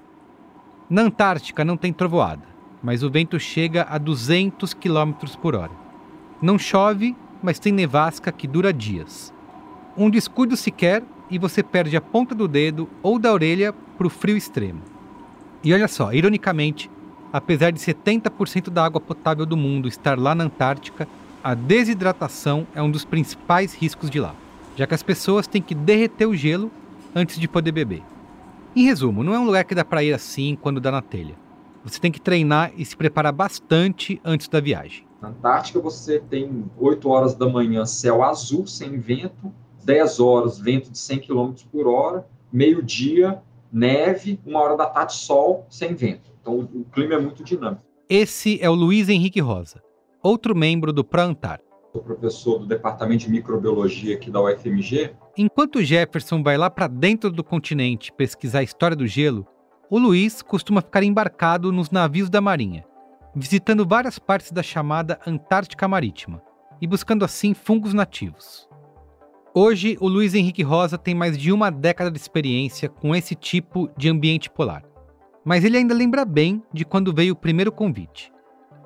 Na 0.89 1.03
Antártica 1.03 1.63
não 1.63 1.77
tem 1.77 1.93
trovoada, 1.93 2.45
mas 2.81 3.01
o 3.01 3.09
vento 3.09 3.39
chega 3.39 3.83
a 3.89 3.97
200 3.97 4.73
km 4.73 5.13
por 5.41 5.55
hora. 5.55 5.71
Não 6.41 6.59
chove 6.59 7.15
mas 7.43 7.59
tem 7.59 7.73
nevasca 7.73 8.31
que 8.31 8.47
dura 8.47 8.71
dias. 8.71 9.33
Um 9.97 10.09
descuido 10.09 10.55
sequer 10.55 11.03
e 11.29 11.37
você 11.37 11.61
perde 11.61 11.97
a 11.97 12.01
ponta 12.01 12.33
do 12.33 12.47
dedo 12.47 12.89
ou 13.03 13.19
da 13.19 13.33
orelha 13.33 13.73
para 13.73 14.07
o 14.07 14.09
frio 14.09 14.37
extremo. 14.37 14.81
E 15.61 15.73
olha 15.73 15.89
só, 15.89 16.13
ironicamente, 16.13 16.89
apesar 17.33 17.71
de 17.71 17.79
70% 17.79 18.69
da 18.69 18.85
água 18.85 19.01
potável 19.01 19.45
do 19.45 19.57
mundo 19.57 19.89
estar 19.89 20.17
lá 20.17 20.33
na 20.33 20.45
Antártica, 20.45 21.07
a 21.43 21.53
desidratação 21.53 22.65
é 22.73 22.81
um 22.81 22.89
dos 22.89 23.03
principais 23.03 23.73
riscos 23.73 24.09
de 24.09 24.17
lá, 24.17 24.33
já 24.77 24.87
que 24.87 24.93
as 24.93 25.03
pessoas 25.03 25.45
têm 25.45 25.61
que 25.61 25.75
derreter 25.75 26.25
o 26.25 26.33
gelo 26.33 26.71
antes 27.13 27.37
de 27.37 27.49
poder 27.49 27.73
beber. 27.73 28.01
Em 28.73 28.85
resumo, 28.85 29.23
não 29.23 29.33
é 29.33 29.39
um 29.39 29.45
lugar 29.45 29.65
que 29.65 29.75
dá 29.75 29.83
para 29.83 30.01
ir 30.01 30.13
assim 30.13 30.57
quando 30.59 30.79
dá 30.79 30.89
na 30.89 31.01
telha. 31.01 31.35
Você 31.83 31.99
tem 31.99 32.11
que 32.11 32.21
treinar 32.21 32.71
e 32.77 32.85
se 32.85 32.95
preparar 32.95 33.33
bastante 33.33 34.21
antes 34.23 34.47
da 34.47 34.61
viagem. 34.61 35.05
Na 35.21 35.27
Antártica 35.27 35.81
você 35.81 36.19
tem 36.21 36.63
8 36.77 37.09
horas 37.09 37.35
da 37.35 37.47
manhã 37.47 37.85
céu 37.85 38.23
azul, 38.23 38.65
sem 38.65 38.97
vento, 38.97 39.53
10 39.83 40.21
horas 40.21 40.57
vento 40.57 40.89
de 40.89 40.97
100 40.97 41.19
km 41.19 41.51
por 41.69 41.87
hora, 41.87 42.25
meio-dia 42.51 43.41
neve, 43.69 44.39
uma 44.45 44.61
hora 44.61 44.77
da 44.77 44.85
tarde 44.85 45.15
sol, 45.15 45.65
sem 45.69 45.93
vento. 45.93 46.31
Então 46.39 46.59
o 46.59 46.85
clima 46.85 47.15
é 47.15 47.19
muito 47.19 47.43
dinâmico. 47.43 47.83
Esse 48.07 48.61
é 48.61 48.69
o 48.69 48.73
Luiz 48.73 49.09
Henrique 49.09 49.41
Rosa, 49.41 49.81
outro 50.23 50.55
membro 50.55 50.93
do 50.93 51.03
ProAntar. 51.03 51.59
Sou 51.91 52.01
professor 52.01 52.57
do 52.57 52.65
Departamento 52.65 53.25
de 53.25 53.29
Microbiologia 53.29 54.15
aqui 54.15 54.31
da 54.31 54.41
UFMG. 54.41 55.13
Enquanto 55.37 55.83
Jefferson 55.83 56.41
vai 56.41 56.57
lá 56.57 56.69
para 56.69 56.87
dentro 56.87 57.29
do 57.29 57.43
continente 57.43 58.11
pesquisar 58.13 58.59
a 58.59 58.63
história 58.63 58.95
do 58.95 59.05
gelo, 59.05 59.45
o 59.89 59.99
Luiz 59.99 60.41
costuma 60.41 60.81
ficar 60.81 61.03
embarcado 61.03 61.71
nos 61.71 61.91
navios 61.91 62.29
da 62.29 62.39
Marinha, 62.39 62.85
visitando 63.35 63.85
várias 63.85 64.17
partes 64.17 64.51
da 64.51 64.63
chamada 64.63 65.19
Antártica 65.27 65.87
Marítima 65.87 66.41
e 66.81 66.87
buscando 66.87 67.25
assim 67.25 67.53
fungos 67.53 67.93
nativos. 67.93 68.67
Hoje, 69.53 69.97
o 69.99 70.07
Luiz 70.07 70.33
Henrique 70.33 70.63
Rosa 70.63 70.97
tem 70.97 71.13
mais 71.13 71.37
de 71.37 71.51
uma 71.51 71.69
década 71.69 72.09
de 72.09 72.17
experiência 72.17 72.89
com 72.89 73.13
esse 73.13 73.35
tipo 73.35 73.87
de 73.95 74.09
ambiente 74.09 74.49
polar. 74.49 74.83
Mas 75.45 75.63
ele 75.63 75.77
ainda 75.77 75.93
lembra 75.93 76.25
bem 76.25 76.63
de 76.73 76.83
quando 76.83 77.13
veio 77.13 77.33
o 77.33 77.37
primeiro 77.37 77.71
convite. 77.71 78.32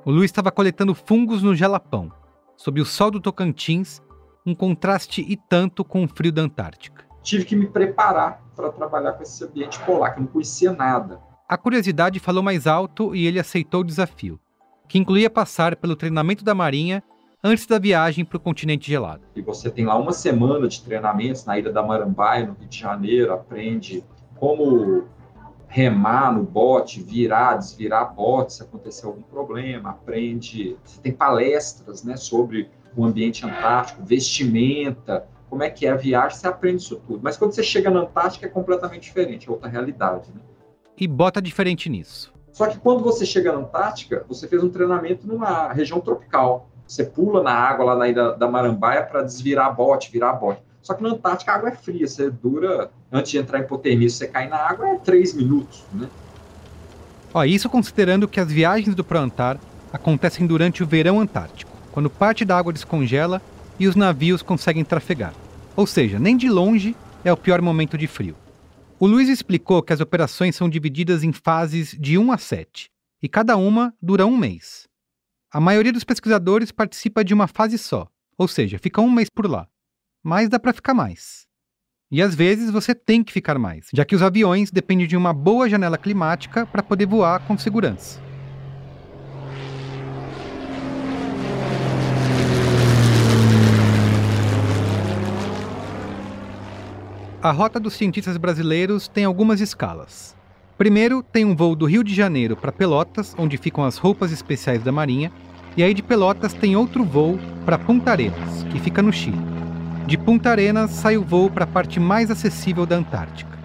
O 0.08 0.12
Luiz 0.12 0.32
estava 0.32 0.50
coletando 0.54 0.96
fungos 0.96 1.44
no 1.44 1.54
Jalapão, 1.54 2.10
sob 2.56 2.80
o 2.80 2.86
sol 2.86 3.12
do 3.12 3.20
Tocantins, 3.20 4.02
um 4.46 4.56
contraste 4.56 5.20
e 5.20 5.36
tanto 5.36 5.84
com 5.84 6.02
o 6.02 6.08
frio 6.08 6.32
da 6.32 6.44
Antártica. 6.44 7.04
Tive 7.22 7.44
que 7.44 7.58
me 7.58 7.68
preparar 7.68 8.42
para 8.56 8.72
trabalhar 8.72 9.12
com 9.12 9.24
esse 9.24 9.44
ambiente 9.44 9.78
polar, 9.82 10.14
que 10.14 10.22
eu 10.22 10.24
não 10.24 10.32
conhecia 10.32 10.72
nada. 10.72 11.20
A 11.46 11.58
curiosidade 11.58 12.22
falou 12.22 12.42
mais 12.42 12.66
alto 12.66 13.14
e 13.14 13.28
ele 13.28 13.38
aceitou 13.38 13.82
o 13.82 13.84
desafio, 13.84 14.40
que 14.88 14.98
incluía 14.98 15.30
passar 15.30 15.76
pelo 15.76 15.94
treinamento 15.94 16.42
da 16.42 16.56
Marinha 16.56 17.04
antes 17.44 17.68
da 17.68 17.78
viagem 17.78 18.24
para 18.24 18.38
o 18.38 18.40
continente 18.40 18.90
gelado. 18.90 19.24
E 19.36 19.42
você 19.42 19.70
tem 19.70 19.84
lá 19.84 19.98
uma 19.98 20.14
semana 20.14 20.70
de 20.70 20.82
treinamentos 20.82 21.44
na 21.44 21.60
Ilha 21.60 21.74
da 21.74 21.84
Marambaia, 21.84 22.48
no 22.48 22.54
Rio 22.54 22.70
de 22.70 22.80
Janeiro, 22.80 23.34
aprende 23.34 24.06
como 24.38 25.04
remar 25.67 26.33
no 26.33 26.43
bote, 26.43 27.01
virar, 27.01 27.57
desvirar 27.57 28.13
bote 28.13 28.53
se 28.53 28.63
acontecer 28.63 29.05
algum 29.05 29.21
problema, 29.21 29.89
aprende, 29.91 30.77
você 30.83 31.01
tem 31.01 31.12
palestras, 31.12 32.03
né, 32.03 32.15
sobre 32.15 32.69
o 32.95 33.05
ambiente 33.05 33.45
antártico, 33.45 34.03
vestimenta, 34.03 35.27
como 35.50 35.63
é 35.63 35.69
que 35.69 35.86
é 35.86 35.91
a 35.91 35.95
viagem, 35.95 36.38
você 36.38 36.47
aprende 36.47 36.81
isso 36.83 37.01
tudo. 37.07 37.19
Mas 37.24 37.38
quando 37.38 37.53
você 37.53 37.63
chega 37.63 37.89
na 37.89 38.01
Antártica 38.01 38.45
é 38.45 38.50
completamente 38.50 39.03
diferente, 39.03 39.47
é 39.47 39.51
outra 39.51 39.69
realidade, 39.69 40.29
né? 40.33 40.41
E 40.97 41.07
bota 41.07 41.41
diferente 41.41 41.89
nisso. 41.89 42.33
Só 42.51 42.67
que 42.67 42.79
quando 42.79 43.03
você 43.03 43.25
chega 43.25 43.51
na 43.51 43.59
Antártica, 43.59 44.25
você 44.27 44.47
fez 44.47 44.63
um 44.63 44.69
treinamento 44.69 45.27
numa 45.27 45.71
região 45.71 46.00
tropical. 46.00 46.69
Você 46.86 47.03
pula 47.03 47.43
na 47.43 47.53
água 47.53 47.86
lá 47.86 47.95
na 47.95 48.07
ilha 48.07 48.31
da 48.31 48.50
Marambaia 48.50 49.03
para 49.03 49.21
desvirar 49.21 49.75
bote, 49.75 50.12
virar 50.12 50.33
bote. 50.33 50.62
Só 50.88 50.94
que 50.94 51.03
na 51.03 51.10
Antártica 51.10 51.51
a 51.51 51.56
água 51.56 51.67
é 51.67 51.75
fria, 51.75 52.08
você 52.08 52.29
dura, 52.29 52.89
antes 53.12 53.32
de 53.32 53.38
entrar 53.38 53.60
em 53.60 53.63
hipotermia, 53.63 54.10
você 54.10 54.25
cai 54.25 54.48
na 54.48 54.56
água, 54.56 54.88
é 54.88 54.96
três 54.96 55.34
minutos, 55.34 55.84
né? 55.91 56.08
Ó, 57.34 57.44
isso 57.44 57.70
considerando 57.70 58.25
que 58.25 58.39
as 58.39 58.50
viagens 58.50 58.96
do 58.96 59.03
ProAntar 59.03 59.60
acontecem 59.91 60.48
durante 60.48 60.82
o 60.82 60.88
verão 60.88 61.20
antártico, 61.20 61.70
quando 61.91 62.10
parte 62.10 62.46
da 62.46 62.58
água 62.58 62.72
descongela 62.72 63.41
e 63.77 63.86
os 63.86 63.98
navios 63.98 64.41
conseguem 64.41 64.86
trafegar. 64.86 65.34
Ou 65.75 65.86
seja, 65.86 66.17
nem 66.17 66.38
de 66.38 66.48
longe 66.48 66.96
é 67.22 67.34
o 67.34 67.38
pior 67.38 67.62
momento 67.62 67.98
de 67.98 68.08
frio. 68.08 68.38
O 68.98 69.08
Luiz 69.08 69.27
explicou 69.27 69.84
que 69.84 69.91
as 69.91 70.00
operações 70.00 70.56
são 70.56 70.70
divididas 70.70 71.22
em 71.22 71.34
fases 71.34 71.98
de 72.00 72.17
1 72.17 72.32
a 72.32 72.38
7, 72.38 72.89
e 73.22 73.27
cada 73.27 73.58
uma 73.58 73.94
dura 74.01 74.25
um 74.25 74.38
mês. 74.38 74.88
A 75.51 75.60
maioria 75.60 75.91
dos 75.91 76.06
pesquisadores 76.06 76.72
participa 76.72 77.25
de 77.25 77.34
uma 77.34 77.46
fase 77.46 77.77
só, 77.77 78.08
ou 78.38 78.48
seja, 78.48 78.79
fica 78.79 79.01
um 79.01 79.12
mês 79.12 79.29
por 79.29 79.51
lá 79.51 79.67
mas 80.27 80.50
dá 80.50 80.60
para 80.60 80.74
ficar 80.74 80.93
mais. 80.93 81.48
E 82.12 82.22
às 82.22 82.36
vezes 82.36 82.69
você 82.69 82.93
tem 82.93 83.24
que 83.24 83.31
ficar 83.31 83.57
mais, 83.57 83.88
já 83.93 84.03
que 84.03 84.13
os 84.13 84.22
aviões 84.22 84.69
dependem 84.69 85.07
de 85.07 85.15
uma 85.15 85.31
boa 85.31 85.69
janela 85.69 85.98
climática 85.98 86.65
para 86.65 86.84
poder 86.84 87.05
voar 87.05 87.39
com 87.48 87.57
segurança. 87.57 88.19
A 97.41 97.51
rota 97.51 97.79
dos 97.79 97.93
cientistas 97.93 98.36
brasileiros 98.36 99.07
tem 99.07 99.24
algumas 99.24 99.62
escalas. 99.62 100.36
Primeiro, 100.77 101.24
tem 101.24 101.46
um 101.46 101.55
voo 101.55 101.74
do 101.74 101.86
Rio 101.86 102.03
de 102.03 102.13
Janeiro 102.13 102.57
para 102.57 102.74
Pelotas, 102.74 103.34
onde 103.38 103.55
ficam 103.55 103.86
as 103.86 103.96
roupas 103.96 104.34
especiais 104.34 104.84
da 104.84 104.91
Marinha, 104.91 105.31
e 105.77 105.84
aí 105.84 105.93
de 105.93 106.03
Pelotas 106.03 106.53
tem 106.53 106.75
outro 106.75 107.05
voo 107.05 107.39
para 107.63 107.79
Punta 107.79 108.12
Arenas, 108.12 108.63
que 108.63 108.77
fica 108.77 109.01
no 109.01 109.13
Chile. 109.13 109.57
De 110.08 110.18
Punta 110.18 110.52
Arenas 110.52 110.92
sai 110.92 111.18
o 111.18 111.22
voo 111.22 111.52
para 111.52 111.66
a 111.66 111.68
parte 111.68 112.00
mais 112.00 112.32
acessível 112.32 112.86
da 112.86 112.96
Antártica. 112.96 113.60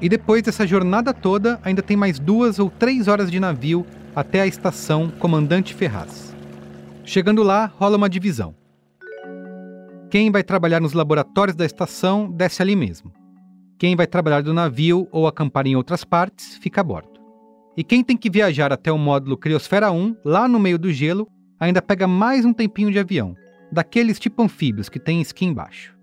E 0.00 0.08
depois 0.08 0.44
dessa 0.44 0.64
jornada 0.64 1.12
toda, 1.12 1.58
ainda 1.60 1.82
tem 1.82 1.96
mais 1.96 2.20
duas 2.20 2.60
ou 2.60 2.70
três 2.70 3.08
horas 3.08 3.28
de 3.28 3.40
navio 3.40 3.84
até 4.14 4.40
a 4.40 4.46
estação 4.46 5.10
Comandante 5.18 5.74
Ferraz. 5.74 6.32
Chegando 7.02 7.42
lá, 7.42 7.66
rola 7.66 7.96
uma 7.96 8.08
divisão. 8.08 8.54
Quem 10.08 10.30
vai 10.30 10.44
trabalhar 10.44 10.80
nos 10.80 10.92
laboratórios 10.92 11.56
da 11.56 11.66
estação 11.66 12.30
desce 12.30 12.62
ali 12.62 12.76
mesmo. 12.76 13.12
Quem 13.76 13.96
vai 13.96 14.06
trabalhar 14.06 14.44
do 14.44 14.54
navio 14.54 15.08
ou 15.10 15.26
acampar 15.26 15.66
em 15.66 15.74
outras 15.74 16.04
partes 16.04 16.56
fica 16.58 16.80
a 16.80 16.84
bordo. 16.84 17.18
E 17.76 17.82
quem 17.82 18.04
tem 18.04 18.16
que 18.16 18.30
viajar 18.30 18.72
até 18.72 18.92
o 18.92 18.98
módulo 18.98 19.36
Criosfera 19.36 19.90
1, 19.90 20.18
lá 20.24 20.46
no 20.46 20.60
meio 20.60 20.78
do 20.78 20.92
gelo, 20.92 21.26
ainda 21.58 21.82
pega 21.82 22.06
mais 22.06 22.44
um 22.44 22.52
tempinho 22.52 22.92
de 22.92 23.00
avião, 23.00 23.34
daqueles 23.72 24.18
tipo 24.18 24.42
anfíbios 24.42 24.88
que 24.88 24.98
tem 24.98 25.20
esqui 25.20 25.44
embaixo. 25.44 25.96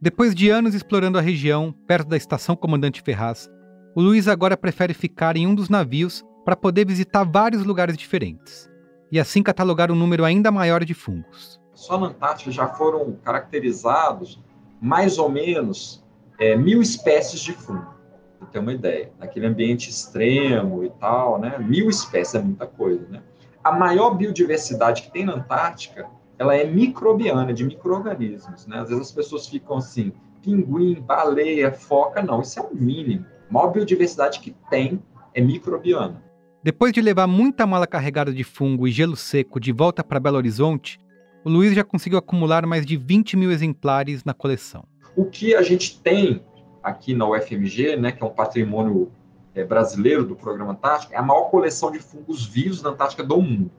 Depois 0.00 0.34
de 0.34 0.48
anos 0.48 0.74
explorando 0.74 1.18
a 1.18 1.20
região, 1.20 1.74
perto 1.86 2.08
da 2.08 2.16
estação 2.16 2.54
Comandante 2.54 3.02
Ferraz, 3.02 3.50
o 3.94 4.00
Luiz 4.00 4.28
agora 4.28 4.56
prefere 4.56 4.94
ficar 4.94 5.36
em 5.36 5.46
um 5.46 5.54
dos 5.54 5.68
navios 5.68 6.24
para 6.44 6.54
poder 6.54 6.86
visitar 6.86 7.24
vários 7.24 7.64
lugares 7.64 7.96
diferentes 7.96 8.70
e 9.10 9.18
assim 9.18 9.42
catalogar 9.42 9.90
um 9.90 9.94
número 9.94 10.24
ainda 10.24 10.50
maior 10.50 10.84
de 10.84 10.94
fungos. 10.94 11.60
Só 11.74 11.98
na 11.98 12.08
Antártica 12.08 12.50
já 12.50 12.68
foram 12.68 13.16
caracterizados 13.24 14.40
mais 14.80 15.18
ou 15.18 15.28
menos 15.28 16.04
é, 16.38 16.56
mil 16.56 16.80
espécies 16.80 17.40
de 17.40 17.52
fungo, 17.52 17.94
para 18.38 18.48
ter 18.48 18.58
uma 18.58 18.72
ideia. 18.72 19.12
Naquele 19.18 19.46
ambiente 19.46 19.90
extremo 19.90 20.84
e 20.84 20.90
tal, 20.90 21.38
né? 21.38 21.58
Mil 21.58 21.88
espécies 21.88 22.34
é 22.34 22.42
muita 22.42 22.66
coisa, 22.66 23.06
né? 23.08 23.22
A 23.62 23.72
maior 23.72 24.14
biodiversidade 24.14 25.02
que 25.02 25.10
tem 25.10 25.24
na 25.24 25.34
Antártica 25.34 26.06
ela 26.38 26.54
é 26.54 26.64
microbiana, 26.64 27.52
de 27.52 27.64
micro-organismos. 27.64 28.66
Né? 28.66 28.78
Às 28.78 28.88
vezes 28.88 29.08
as 29.08 29.12
pessoas 29.12 29.46
ficam 29.46 29.76
assim, 29.76 30.12
pinguim, 30.42 31.00
baleia, 31.00 31.72
foca, 31.72 32.22
não, 32.22 32.40
isso 32.40 32.60
é 32.60 32.62
o 32.62 32.74
mínimo. 32.74 33.24
A 33.48 33.52
maior 33.52 33.72
biodiversidade 33.72 34.40
que 34.40 34.54
tem 34.70 35.02
é 35.34 35.40
microbiana. 35.40 36.22
Depois 36.62 36.92
de 36.92 37.00
levar 37.00 37.26
muita 37.26 37.66
mala 37.66 37.86
carregada 37.86 38.32
de 38.32 38.44
fungo 38.44 38.86
e 38.86 38.90
gelo 38.90 39.16
seco 39.16 39.60
de 39.60 39.72
volta 39.72 40.02
para 40.02 40.20
Belo 40.20 40.36
Horizonte, 40.36 40.98
o 41.44 41.48
Luiz 41.48 41.74
já 41.74 41.84
conseguiu 41.84 42.18
acumular 42.18 42.66
mais 42.66 42.84
de 42.84 42.96
20 42.96 43.36
mil 43.36 43.50
exemplares 43.50 44.24
na 44.24 44.34
coleção. 44.34 44.84
O 45.16 45.24
que 45.24 45.54
a 45.54 45.62
gente 45.62 46.00
tem 46.00 46.42
aqui 46.82 47.14
na 47.14 47.28
UFMG, 47.28 47.96
né, 47.96 48.12
que 48.12 48.22
é 48.22 48.26
um 48.26 48.30
patrimônio 48.30 49.10
é, 49.54 49.64
brasileiro 49.64 50.24
do 50.24 50.36
Programa 50.36 50.72
Antártico, 50.72 51.14
é 51.14 51.16
a 51.16 51.22
maior 51.22 51.44
coleção 51.44 51.90
de 51.90 51.98
fungos 51.98 52.46
vivos 52.46 52.82
na 52.82 52.90
Antártica 52.90 53.22
do 53.22 53.40
mundo. 53.40 53.70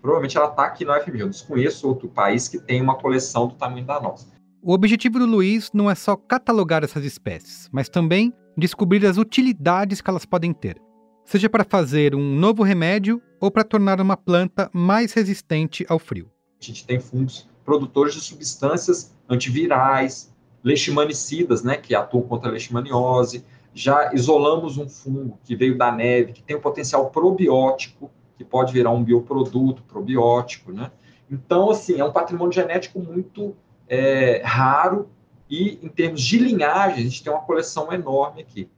Provavelmente 0.00 0.36
ela 0.36 0.48
está 0.48 0.64
aqui 0.64 0.84
na 0.84 0.98
UFMG. 0.98 1.22
Eu 1.22 1.28
desconheço 1.28 1.88
outro 1.88 2.08
país 2.08 2.48
que 2.48 2.58
tem 2.58 2.80
uma 2.80 2.96
coleção 2.96 3.48
do 3.48 3.54
tamanho 3.54 3.84
da 3.84 4.00
nossa. 4.00 4.26
O 4.62 4.72
objetivo 4.72 5.18
do 5.18 5.26
Luiz 5.26 5.70
não 5.72 5.90
é 5.90 5.94
só 5.94 6.16
catalogar 6.16 6.82
essas 6.82 7.04
espécies, 7.04 7.68
mas 7.72 7.88
também 7.88 8.32
descobrir 8.56 9.06
as 9.06 9.16
utilidades 9.16 10.00
que 10.00 10.10
elas 10.10 10.24
podem 10.24 10.52
ter, 10.52 10.80
seja 11.24 11.48
para 11.48 11.64
fazer 11.64 12.14
um 12.14 12.34
novo 12.34 12.64
remédio 12.64 13.22
ou 13.40 13.50
para 13.50 13.62
tornar 13.62 14.00
uma 14.00 14.16
planta 14.16 14.68
mais 14.72 15.12
resistente 15.12 15.86
ao 15.88 15.98
frio. 15.98 16.28
A 16.60 16.64
gente 16.64 16.84
tem 16.84 16.98
fungos 16.98 17.48
produtores 17.64 18.14
de 18.14 18.20
substâncias 18.20 19.14
antivirais, 19.28 20.34
leishmanicidas, 20.64 21.62
né, 21.62 21.76
que 21.76 21.94
atuam 21.94 22.24
contra 22.24 22.48
a 22.48 22.52
leishmaniose. 22.52 23.44
Já 23.72 24.12
isolamos 24.12 24.76
um 24.76 24.88
fungo 24.88 25.38
que 25.44 25.54
veio 25.54 25.78
da 25.78 25.92
neve, 25.92 26.32
que 26.32 26.42
tem 26.42 26.56
um 26.56 26.60
potencial 26.60 27.10
probiótico, 27.10 28.10
que 28.38 28.44
pode 28.44 28.72
virar 28.72 28.92
um 28.92 29.02
bioproduto 29.02 29.82
probiótico, 29.82 30.72
né? 30.72 30.92
Então, 31.28 31.70
assim, 31.70 32.00
é 32.00 32.04
um 32.04 32.12
patrimônio 32.12 32.52
genético 32.52 33.00
muito 33.00 33.54
é, 33.88 34.40
raro 34.44 35.08
e, 35.50 35.78
em 35.82 35.88
termos 35.88 36.22
de 36.22 36.38
linhagem, 36.38 37.00
a 37.00 37.02
gente 37.02 37.22
tem 37.22 37.32
uma 37.32 37.42
coleção 37.42 37.92
enorme 37.92 38.40
aqui. 38.40 38.70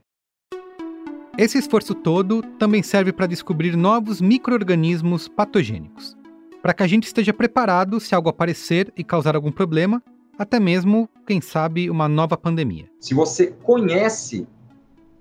Esse 1.36 1.58
esforço 1.58 1.94
todo 1.94 2.42
também 2.58 2.82
serve 2.82 3.12
para 3.12 3.26
descobrir 3.26 3.76
novos 3.76 4.20
micro-organismos 4.20 5.28
patogênicos, 5.28 6.16
para 6.62 6.74
que 6.74 6.82
a 6.82 6.86
gente 6.86 7.04
esteja 7.04 7.32
preparado 7.32 8.00
se 8.00 8.14
algo 8.14 8.28
aparecer 8.28 8.92
e 8.96 9.04
causar 9.04 9.36
algum 9.36 9.52
problema, 9.52 10.02
até 10.38 10.58
mesmo, 10.58 11.08
quem 11.26 11.40
sabe, 11.40 11.90
uma 11.90 12.08
nova 12.08 12.36
pandemia. 12.36 12.86
Se 12.98 13.14
você 13.14 13.48
conhece, 13.62 14.48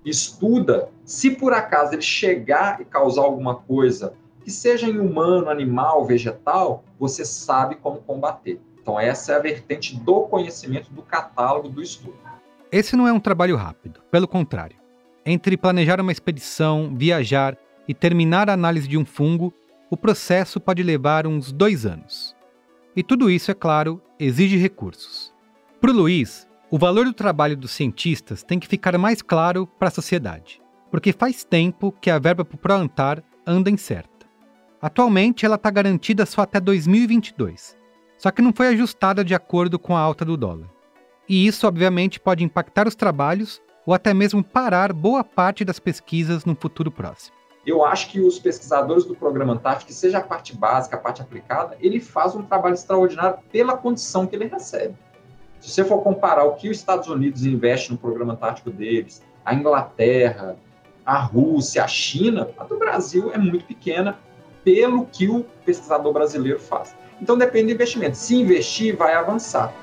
estuda, 0.04 0.88
se 1.04 1.30
por 1.30 1.52
acaso 1.52 1.94
ele 1.94 2.02
chegar 2.02 2.80
e 2.80 2.84
causar 2.84 3.22
alguma 3.22 3.54
coisa, 3.54 4.14
que 4.44 4.50
seja 4.50 4.86
em 4.86 4.98
humano, 4.98 5.48
animal, 5.48 6.04
vegetal, 6.04 6.84
você 6.98 7.24
sabe 7.24 7.76
como 7.76 8.00
combater. 8.00 8.60
Então, 8.80 8.98
essa 8.98 9.32
é 9.32 9.36
a 9.36 9.40
vertente 9.40 9.96
do 9.96 10.22
conhecimento, 10.22 10.90
do 10.90 11.02
catálogo, 11.02 11.68
do 11.68 11.82
estudo. 11.82 12.18
Esse 12.72 12.96
não 12.96 13.06
é 13.06 13.12
um 13.12 13.20
trabalho 13.20 13.56
rápido, 13.56 14.00
pelo 14.10 14.26
contrário. 14.28 14.76
Entre 15.24 15.56
planejar 15.56 16.00
uma 16.00 16.12
expedição, 16.12 16.94
viajar 16.96 17.56
e 17.86 17.94
terminar 17.94 18.48
a 18.48 18.54
análise 18.54 18.88
de 18.88 18.96
um 18.96 19.04
fungo, 19.04 19.52
o 19.90 19.96
processo 19.96 20.60
pode 20.60 20.82
levar 20.82 21.26
uns 21.26 21.52
dois 21.52 21.84
anos. 21.84 22.34
E 22.96 23.02
tudo 23.02 23.30
isso, 23.30 23.50
é 23.50 23.54
claro, 23.54 24.00
exige 24.18 24.56
recursos. 24.56 25.32
Para 25.80 25.90
o 25.90 25.94
Luiz, 25.94 26.48
o 26.70 26.78
valor 26.78 27.04
do 27.04 27.12
trabalho 27.12 27.56
dos 27.56 27.72
cientistas 27.72 28.42
tem 28.42 28.58
que 28.58 28.68
ficar 28.68 28.96
mais 28.96 29.22
claro 29.22 29.66
para 29.66 29.88
a 29.88 29.92
sociedade, 29.92 30.62
porque 30.90 31.12
faz 31.12 31.42
tempo 31.42 31.92
que 32.00 32.10
a 32.10 32.18
verba 32.18 32.44
para 32.44 32.54
o 32.54 32.58
ProAntar 32.58 33.22
anda 33.46 33.70
incerta. 33.70 34.09
Atualmente, 34.82 35.44
ela 35.44 35.56
está 35.56 35.70
garantida 35.70 36.24
só 36.24 36.40
até 36.40 36.58
2022, 36.58 37.76
só 38.16 38.30
que 38.30 38.40
não 38.40 38.50
foi 38.50 38.68
ajustada 38.68 39.22
de 39.22 39.34
acordo 39.34 39.78
com 39.78 39.94
a 39.94 40.00
alta 40.00 40.24
do 40.24 40.38
dólar. 40.38 40.68
E 41.28 41.46
isso, 41.46 41.66
obviamente, 41.66 42.18
pode 42.18 42.42
impactar 42.42 42.88
os 42.88 42.94
trabalhos 42.94 43.60
ou 43.84 43.92
até 43.92 44.14
mesmo 44.14 44.42
parar 44.42 44.92
boa 44.92 45.22
parte 45.22 45.66
das 45.66 45.78
pesquisas 45.78 46.46
no 46.46 46.56
futuro 46.56 46.90
próximo. 46.90 47.36
Eu 47.66 47.84
acho 47.84 48.08
que 48.08 48.20
os 48.20 48.38
pesquisadores 48.38 49.04
do 49.04 49.14
programa 49.14 49.52
Antártico, 49.52 49.92
seja 49.92 50.16
a 50.16 50.22
parte 50.22 50.56
básica, 50.56 50.96
a 50.96 50.98
parte 50.98 51.20
aplicada, 51.20 51.76
ele 51.78 52.00
faz 52.00 52.34
um 52.34 52.42
trabalho 52.42 52.74
extraordinário 52.74 53.38
pela 53.52 53.76
condição 53.76 54.26
que 54.26 54.34
ele 54.34 54.46
recebe. 54.46 54.94
Se 55.60 55.68
você 55.68 55.84
for 55.84 56.02
comparar 56.02 56.44
o 56.44 56.54
que 56.54 56.70
os 56.70 56.78
Estados 56.78 57.06
Unidos 57.06 57.44
investe 57.44 57.92
no 57.92 57.98
programa 57.98 58.32
Antártico 58.32 58.70
deles, 58.70 59.22
a 59.44 59.54
Inglaterra, 59.54 60.56
a 61.04 61.18
Rússia, 61.18 61.84
a 61.84 61.88
China, 61.88 62.48
a 62.56 62.64
do 62.64 62.78
Brasil 62.78 63.30
é 63.30 63.36
muito 63.36 63.66
pequena 63.66 64.18
pelo 64.64 65.06
que 65.06 65.28
o 65.28 65.44
pesquisador 65.64 66.12
brasileiro 66.12 66.58
faz. 66.58 66.94
Então 67.20 67.36
depende 67.36 67.66
do 67.66 67.74
investimento. 67.74 68.16
Se 68.16 68.34
investir, 68.34 68.96
vai 68.96 69.14
avançar. 69.14 69.74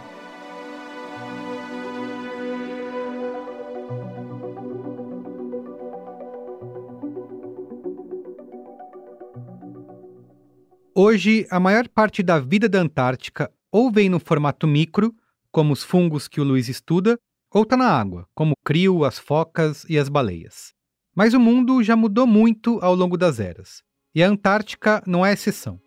Hoje, 11.00 11.46
a 11.52 11.60
maior 11.60 11.88
parte 11.88 12.24
da 12.24 12.40
vida 12.40 12.68
da 12.68 12.80
Antártica 12.80 13.52
ou 13.72 13.92
vem 13.92 14.10
no 14.10 14.20
formato 14.20 14.66
micro, 14.66 15.14
como 15.52 15.72
os 15.72 15.84
fungos 15.84 16.28
que 16.28 16.42
o 16.42 16.44
Luiz 16.44 16.68
estuda, 16.68 17.20
ou 17.54 17.62
está 17.62 17.78
na 17.78 17.88
água, 17.88 18.28
como 18.34 18.54
o 18.54 18.66
crio, 18.66 19.04
as 19.04 19.20
focas 19.20 19.86
e 19.88 19.98
as 19.98 20.10
baleias. 20.10 20.74
Mas 21.16 21.36
o 21.36 21.40
mundo 21.40 21.84
já 21.84 21.96
mudou 21.96 22.26
muito 22.26 22.80
ao 22.82 22.96
longo 22.96 23.16
das 23.16 23.40
eras, 23.40 23.84
e 24.18 24.24
a 24.24 24.28
Antártica 24.28 25.04
não 25.06 25.24
é 25.24 25.32
exceção. 25.32 25.80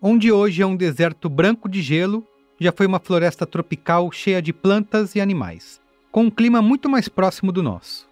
Onde 0.00 0.30
hoje 0.30 0.62
é 0.62 0.66
um 0.66 0.76
deserto 0.76 1.28
branco 1.28 1.68
de 1.68 1.82
gelo, 1.82 2.24
já 2.60 2.70
foi 2.70 2.86
uma 2.86 3.00
floresta 3.00 3.44
tropical 3.44 4.12
cheia 4.12 4.40
de 4.40 4.52
plantas 4.52 5.16
e 5.16 5.20
animais, 5.20 5.80
com 6.12 6.26
um 6.26 6.30
clima 6.30 6.62
muito 6.62 6.88
mais 6.88 7.08
próximo 7.08 7.50
do 7.50 7.60
nosso. 7.60 8.08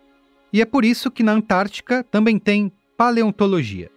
E 0.53 0.61
é 0.61 0.65
por 0.65 0.85
isso 0.85 1.09
que 1.09 1.23
na 1.23 1.31
Antártica 1.31 2.03
também 2.03 2.37
tem 2.37 2.73
paleontologia. 2.97 3.89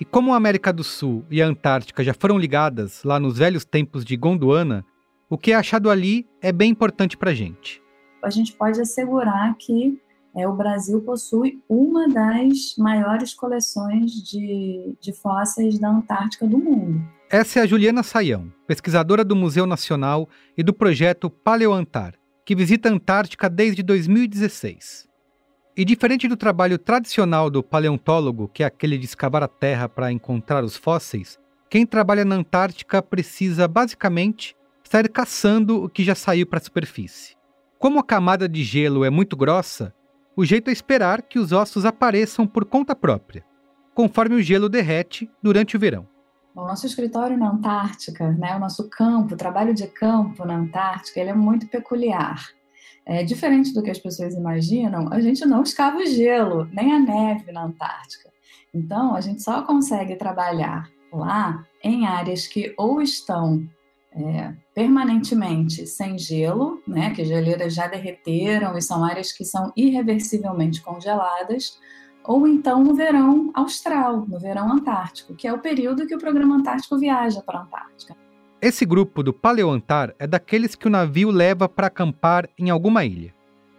E 0.00 0.06
como 0.06 0.32
a 0.32 0.38
América 0.38 0.72
do 0.72 0.82
Sul 0.82 1.22
e 1.30 1.42
a 1.42 1.46
Antártica 1.46 2.02
já 2.02 2.14
foram 2.14 2.38
ligadas 2.38 3.04
lá 3.04 3.20
nos 3.20 3.36
velhos 3.36 3.66
tempos 3.66 4.06
de 4.06 4.16
Gondwana, 4.16 4.86
o 5.28 5.36
que 5.36 5.52
é 5.52 5.54
achado 5.54 5.90
ali 5.90 6.26
é 6.40 6.50
bem 6.50 6.70
importante 6.70 7.18
para 7.18 7.32
a 7.32 7.34
gente. 7.34 7.82
A 8.24 8.30
gente 8.30 8.54
pode 8.54 8.80
assegurar 8.80 9.54
que 9.58 10.00
é, 10.34 10.46
o 10.46 10.54
Brasil 10.54 11.00
possui 11.00 11.62
uma 11.68 12.08
das 12.08 12.74
maiores 12.78 13.34
coleções 13.34 14.12
de, 14.12 14.96
de 15.00 15.12
fósseis 15.12 15.78
da 15.78 15.90
Antártica 15.90 16.46
do 16.46 16.58
mundo. 16.58 17.02
Essa 17.28 17.60
é 17.60 17.62
a 17.62 17.66
Juliana 17.66 18.02
Saião, 18.02 18.52
pesquisadora 18.66 19.24
do 19.24 19.36
Museu 19.36 19.66
Nacional 19.66 20.28
e 20.56 20.62
do 20.62 20.72
projeto 20.72 21.30
Paleoantar, 21.30 22.14
que 22.44 22.54
visita 22.54 22.88
a 22.88 22.92
Antártica 22.92 23.48
desde 23.48 23.82
2016. 23.82 25.08
E 25.76 25.84
diferente 25.84 26.26
do 26.26 26.36
trabalho 26.36 26.78
tradicional 26.78 27.48
do 27.48 27.62
paleontólogo, 27.62 28.48
que 28.48 28.62
é 28.62 28.66
aquele 28.66 28.98
de 28.98 29.04
escavar 29.04 29.42
a 29.42 29.48
terra 29.48 29.88
para 29.88 30.12
encontrar 30.12 30.64
os 30.64 30.76
fósseis, 30.76 31.38
quem 31.70 31.86
trabalha 31.86 32.24
na 32.24 32.34
Antártica 32.34 33.00
precisa 33.00 33.68
basicamente 33.68 34.56
sair 34.82 35.08
caçando 35.08 35.84
o 35.84 35.88
que 35.88 36.02
já 36.02 36.16
saiu 36.16 36.44
para 36.44 36.58
a 36.58 36.62
superfície. 36.62 37.36
Como 37.78 38.00
a 38.00 38.02
camada 38.02 38.48
de 38.48 38.64
gelo 38.64 39.04
é 39.04 39.10
muito 39.10 39.36
grossa, 39.36 39.94
o 40.40 40.44
jeito 40.46 40.70
é 40.70 40.72
esperar 40.72 41.20
que 41.20 41.38
os 41.38 41.52
ossos 41.52 41.84
apareçam 41.84 42.46
por 42.46 42.64
conta 42.64 42.96
própria, 42.96 43.44
conforme 43.94 44.36
o 44.36 44.40
gelo 44.40 44.70
derrete 44.70 45.30
durante 45.42 45.76
o 45.76 45.78
verão. 45.78 46.08
O 46.56 46.62
nosso 46.62 46.86
escritório 46.86 47.36
na 47.36 47.50
Antártica, 47.50 48.32
né, 48.32 48.56
o 48.56 48.58
nosso 48.58 48.88
campo, 48.88 49.34
o 49.34 49.36
trabalho 49.36 49.74
de 49.74 49.86
campo 49.86 50.46
na 50.46 50.56
Antártica, 50.56 51.20
ele 51.20 51.28
é 51.28 51.34
muito 51.34 51.66
peculiar. 51.66 52.42
É, 53.04 53.22
diferente 53.22 53.74
do 53.74 53.82
que 53.82 53.90
as 53.90 53.98
pessoas 53.98 54.32
imaginam, 54.32 55.12
a 55.12 55.20
gente 55.20 55.44
não 55.44 55.62
escava 55.62 55.98
o 55.98 56.06
gelo, 56.06 56.64
nem 56.72 56.90
a 56.90 56.98
neve 56.98 57.52
na 57.52 57.64
Antártica. 57.64 58.30
Então, 58.72 59.14
a 59.14 59.20
gente 59.20 59.42
só 59.42 59.60
consegue 59.60 60.16
trabalhar 60.16 60.88
lá 61.12 61.66
em 61.84 62.06
áreas 62.06 62.46
que 62.46 62.72
ou 62.78 63.02
estão 63.02 63.68
é, 64.12 64.52
permanentemente 64.74 65.86
sem 65.86 66.18
gelo, 66.18 66.82
né, 66.86 67.14
que 67.14 67.22
as 67.22 67.28
geleiras 67.28 67.74
já 67.74 67.86
derreteram 67.86 68.76
e 68.76 68.82
são 68.82 69.04
áreas 69.04 69.32
que 69.32 69.44
são 69.44 69.72
irreversivelmente 69.76 70.82
congeladas, 70.82 71.78
ou 72.24 72.46
então 72.46 72.82
no 72.82 72.94
verão 72.94 73.50
austral, 73.54 74.26
no 74.26 74.38
verão 74.38 74.70
antártico, 74.72 75.34
que 75.34 75.46
é 75.46 75.52
o 75.52 75.58
período 75.58 76.06
que 76.06 76.14
o 76.14 76.18
programa 76.18 76.56
Antártico 76.56 76.98
viaja 76.98 77.42
para 77.42 77.60
a 77.60 77.62
Antártica. 77.62 78.16
Esse 78.60 78.84
grupo 78.84 79.22
do 79.22 79.32
Paleoantar 79.32 80.14
é 80.18 80.26
daqueles 80.26 80.74
que 80.74 80.86
o 80.86 80.90
navio 80.90 81.30
leva 81.30 81.66
para 81.66 81.86
acampar 81.86 82.48
em 82.58 82.68
alguma 82.68 83.04
ilha. 83.04 83.34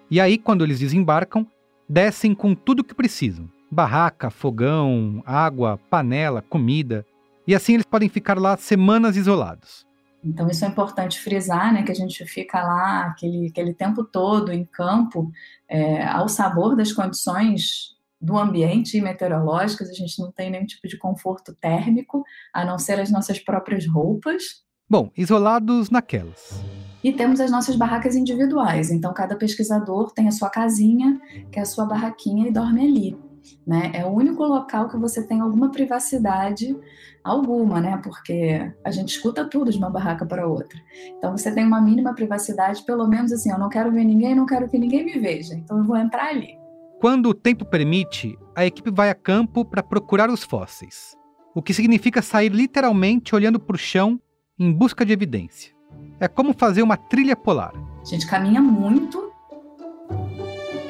E 0.09 0.19
aí, 0.19 0.39
quando 0.39 0.63
eles 0.63 0.79
desembarcam, 0.79 1.45
descem 1.87 2.33
com 2.33 2.55
tudo 2.55 2.79
o 2.79 2.83
que 2.83 2.95
precisam: 2.95 3.47
barraca, 3.69 4.31
fogão, 4.31 5.21
água, 5.23 5.79
panela, 5.89 6.41
comida. 6.41 7.05
E 7.45 7.53
assim 7.53 7.75
eles 7.75 7.85
podem 7.85 8.09
ficar 8.09 8.39
lá 8.39 8.57
semanas 8.57 9.15
isolados. 9.15 9.85
Então, 10.23 10.47
isso 10.47 10.63
é 10.63 10.67
importante 10.67 11.19
frisar, 11.19 11.73
né, 11.73 11.83
que 11.83 11.91
a 11.91 11.95
gente 11.95 12.23
fica 12.25 12.61
lá 12.61 13.07
aquele, 13.07 13.47
aquele 13.47 13.73
tempo 13.73 14.03
todo 14.03 14.51
em 14.51 14.63
campo, 14.65 15.31
é, 15.67 16.05
ao 16.05 16.29
sabor 16.29 16.75
das 16.75 16.91
condições 16.93 17.95
do 18.21 18.37
ambiente 18.37 18.97
e 18.97 19.01
meteorológicas, 19.01 19.89
a 19.89 19.93
gente 19.93 20.19
não 20.19 20.31
tem 20.31 20.51
nenhum 20.51 20.65
tipo 20.65 20.87
de 20.87 20.97
conforto 20.97 21.55
térmico, 21.59 22.23
a 22.53 22.63
não 22.63 22.77
ser 22.77 22.99
as 22.99 23.09
nossas 23.09 23.39
próprias 23.39 23.87
roupas. 23.87 24.63
Bom, 24.87 25.09
isolados 25.17 25.89
naquelas. 25.89 26.63
E 27.03 27.11
temos 27.11 27.39
as 27.39 27.49
nossas 27.49 27.75
barracas 27.75 28.15
individuais. 28.15 28.91
Então, 28.91 29.11
cada 29.11 29.35
pesquisador 29.35 30.11
tem 30.11 30.27
a 30.27 30.31
sua 30.31 30.51
casinha, 30.51 31.19
que 31.51 31.57
é 31.57 31.63
a 31.63 31.65
sua 31.65 31.85
barraquinha, 31.85 32.47
e 32.47 32.51
dorme 32.51 32.85
ali. 32.85 33.30
Né? 33.65 33.91
É 33.93 34.05
o 34.05 34.09
único 34.09 34.43
local 34.43 34.89
que 34.89 34.97
você 34.97 35.25
tem 35.25 35.39
alguma 35.39 35.71
privacidade 35.71 36.75
alguma, 37.23 37.79
né? 37.79 37.99
Porque 38.03 38.71
a 38.83 38.91
gente 38.91 39.09
escuta 39.09 39.45
tudo 39.45 39.71
de 39.71 39.77
uma 39.77 39.89
barraca 39.89 40.25
para 40.25 40.47
outra. 40.47 40.79
Então 41.17 41.35
você 41.37 41.53
tem 41.53 41.65
uma 41.65 41.81
mínima 41.81 42.13
privacidade, 42.13 42.83
pelo 42.83 43.07
menos 43.07 43.31
assim, 43.31 43.51
eu 43.51 43.59
não 43.59 43.69
quero 43.69 43.91
ver 43.91 44.03
ninguém, 44.03 44.35
não 44.35 44.45
quero 44.45 44.67
que 44.67 44.77
ninguém 44.77 45.05
me 45.05 45.19
veja. 45.19 45.53
Então 45.53 45.77
eu 45.77 45.83
vou 45.83 45.97
entrar 45.97 46.29
ali. 46.29 46.57
Quando 46.99 47.29
o 47.29 47.33
tempo 47.33 47.65
permite, 47.65 48.37
a 48.55 48.65
equipe 48.65 48.91
vai 48.91 49.09
a 49.09 49.15
campo 49.15 49.65
para 49.65 49.81
procurar 49.81 50.29
os 50.29 50.43
fósseis. 50.43 51.15
O 51.55 51.61
que 51.61 51.73
significa 51.73 52.21
sair 52.21 52.49
literalmente 52.49 53.35
olhando 53.35 53.59
para 53.59 53.75
o 53.75 53.79
chão 53.79 54.19
em 54.57 54.71
busca 54.71 55.05
de 55.05 55.11
evidência. 55.11 55.73
É 56.19 56.27
como 56.27 56.53
fazer 56.53 56.83
uma 56.83 56.95
trilha 56.95 57.35
polar. 57.35 57.73
A 58.01 58.05
gente 58.05 58.27
caminha 58.27 58.61
muito. 58.61 59.30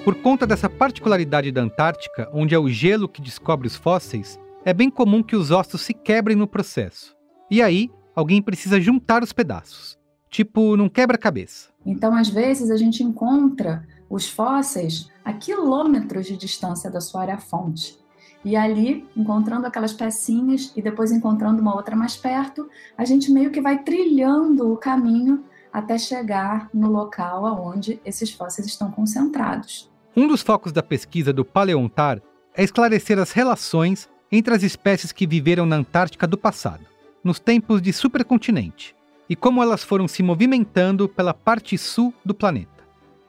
Por 0.03 0.15
conta 0.15 0.47
dessa 0.47 0.67
particularidade 0.67 1.51
da 1.51 1.61
Antártica, 1.61 2.27
onde 2.33 2.55
é 2.55 2.57
o 2.57 2.67
gelo 2.67 3.07
que 3.07 3.21
descobre 3.21 3.67
os 3.67 3.75
fósseis, 3.75 4.39
é 4.65 4.73
bem 4.73 4.89
comum 4.89 5.21
que 5.21 5.35
os 5.35 5.51
ossos 5.51 5.81
se 5.81 5.93
quebrem 5.93 6.35
no 6.35 6.47
processo. 6.47 7.15
E 7.51 7.61
aí, 7.61 7.87
alguém 8.15 8.41
precisa 8.41 8.81
juntar 8.81 9.21
os 9.21 9.31
pedaços. 9.31 9.99
Tipo 10.27 10.75
num 10.75 10.89
quebra-cabeça. 10.89 11.69
Então, 11.85 12.15
às 12.15 12.29
vezes, 12.29 12.71
a 12.71 12.77
gente 12.77 13.03
encontra 13.03 13.87
os 14.09 14.27
fósseis 14.27 15.07
a 15.23 15.33
quilômetros 15.33 16.25
de 16.25 16.35
distância 16.35 16.89
da 16.89 16.99
sua 16.99 17.21
área-fonte. 17.21 17.99
E 18.43 18.55
ali, 18.55 19.07
encontrando 19.15 19.67
aquelas 19.67 19.93
pecinhas 19.93 20.73
e 20.75 20.81
depois 20.81 21.11
encontrando 21.11 21.61
uma 21.61 21.75
outra 21.75 21.95
mais 21.95 22.17
perto, 22.17 22.67
a 22.97 23.05
gente 23.05 23.31
meio 23.31 23.51
que 23.51 23.61
vai 23.61 23.83
trilhando 23.83 24.73
o 24.73 24.77
caminho 24.77 25.43
até 25.71 25.95
chegar 25.99 26.71
no 26.73 26.89
local 26.89 27.45
onde 27.63 28.01
esses 28.03 28.31
fósseis 28.31 28.65
estão 28.65 28.89
concentrados. 28.89 29.90
Um 30.13 30.28
dos 30.28 30.41
focos 30.41 30.74
da 30.74 30.84
pesquisa 30.84 31.32
do 31.32 31.45
Paleontar 31.45 32.21
é 32.54 32.62
esclarecer 32.62 33.17
as 33.17 33.32
relações 33.32 34.10
entre 34.30 34.54
as 34.54 34.62
espécies 34.62 35.13
que 35.13 35.26
viveram 35.26 35.65
na 35.65 35.78
Antártica 35.78 36.28
do 36.28 36.38
passado, 36.38 36.86
nos 37.24 37.39
tempos 37.39 37.82
de 37.82 37.93
supercontinente, 37.93 38.93
e 39.30 39.38
como 39.38 39.63
elas 39.63 39.86
foram 39.86 40.10
se 40.10 40.21
movimentando 40.21 41.08
pela 41.08 41.34
parte 41.34 41.78
sul 41.78 42.13
do 42.26 42.34
planeta. 42.34 42.69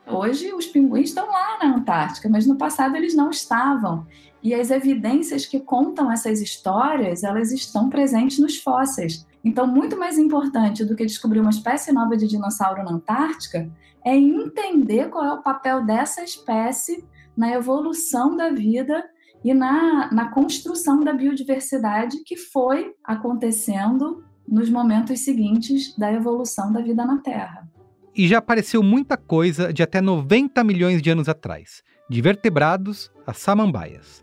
Hoje 0.09 0.53
os 0.53 0.67
pinguins 0.67 1.11
estão 1.11 1.29
lá 1.29 1.59
na 1.63 1.77
Antártica, 1.77 2.29
mas 2.29 2.49
no 2.49 2.57
passado 2.57 2.97
eles 2.97 3.15
não 3.15 3.31
estavam. 3.31 4.05
E 4.43 4.53
as 4.53 4.73
evidências 4.73 5.47
que 5.47 5.61
contam 5.61 6.11
essas 6.11 6.41
histórias, 6.41 7.23
elas 7.23 7.53
estão 7.53 7.89
presentes 7.89 8.41
nos 8.41 8.59
fósseis. 8.59 9.25
Então, 9.45 9.69
muito 9.69 9.97
mais 9.97 10.19
importante 10.19 10.85
do 10.85 10.97
que 10.97 11.07
descobrir 11.07 11.39
uma 11.39 11.51
espécie 11.51 11.93
nova 11.93 12.17
de 12.17 12.27
dinossauro 12.27 12.83
na 12.83 12.91
Antártica 12.91 13.71
é 14.05 14.17
entender 14.17 15.09
qual 15.09 15.25
é 15.25 15.33
o 15.33 15.43
papel 15.43 15.85
dessa 15.85 16.23
espécie 16.23 17.05
na 17.37 17.53
evolução 17.53 18.37
da 18.37 18.51
vida 18.51 19.05
e 19.45 19.53
na, 19.53 20.13
na 20.13 20.31
construção 20.31 21.01
da 21.01 21.13
biodiversidade 21.13 22.23
que 22.25 22.37
foi 22.37 22.95
acontecendo 23.03 24.25
nos 24.47 24.69
momentos 24.69 25.21
seguintes 25.21 25.97
da 25.97 26.13
evolução 26.13 26.73
da 26.73 26.81
vida 26.81 27.05
na 27.05 27.19
Terra. 27.19 27.69
E 28.15 28.29
já 28.29 28.39
apareceu 28.39 28.83
muita 28.83 29.17
coisa 29.17 29.73
de 29.73 29.83
até 29.83 30.01
90 30.01 30.63
milhões 30.63 31.01
de 31.01 31.11
anos 31.11 31.29
atrás, 31.29 31.83
de 32.11 32.21
vertebrados 32.21 33.11
a 33.27 33.33
samambaias. 33.33 34.23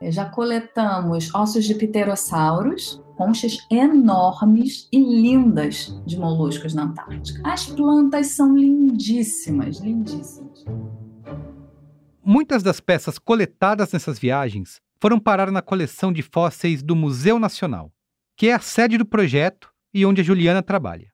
Já 0.00 0.24
coletamos 0.28 1.34
ossos 1.34 1.64
de 1.64 1.74
pterossauros, 1.74 3.02
conchas 3.16 3.58
enormes 3.70 4.88
e 4.92 4.98
lindas 4.98 5.94
de 6.06 6.18
moluscos 6.18 6.74
na 6.74 6.84
Antártica. 6.84 7.40
As 7.44 7.66
plantas 7.66 8.28
são 8.28 8.56
lindíssimas, 8.56 9.80
lindíssimas. 9.80 10.64
Muitas 12.24 12.62
das 12.62 12.80
peças 12.80 13.18
coletadas 13.18 13.92
nessas 13.92 14.18
viagens 14.18 14.80
foram 15.00 15.20
parar 15.20 15.50
na 15.50 15.60
coleção 15.60 16.12
de 16.12 16.22
fósseis 16.22 16.82
do 16.82 16.96
Museu 16.96 17.38
Nacional, 17.38 17.92
que 18.36 18.48
é 18.48 18.54
a 18.54 18.60
sede 18.60 18.96
do 18.96 19.04
projeto 19.04 19.70
e 19.92 20.06
onde 20.06 20.20
a 20.20 20.24
Juliana 20.24 20.62
trabalha. 20.62 21.12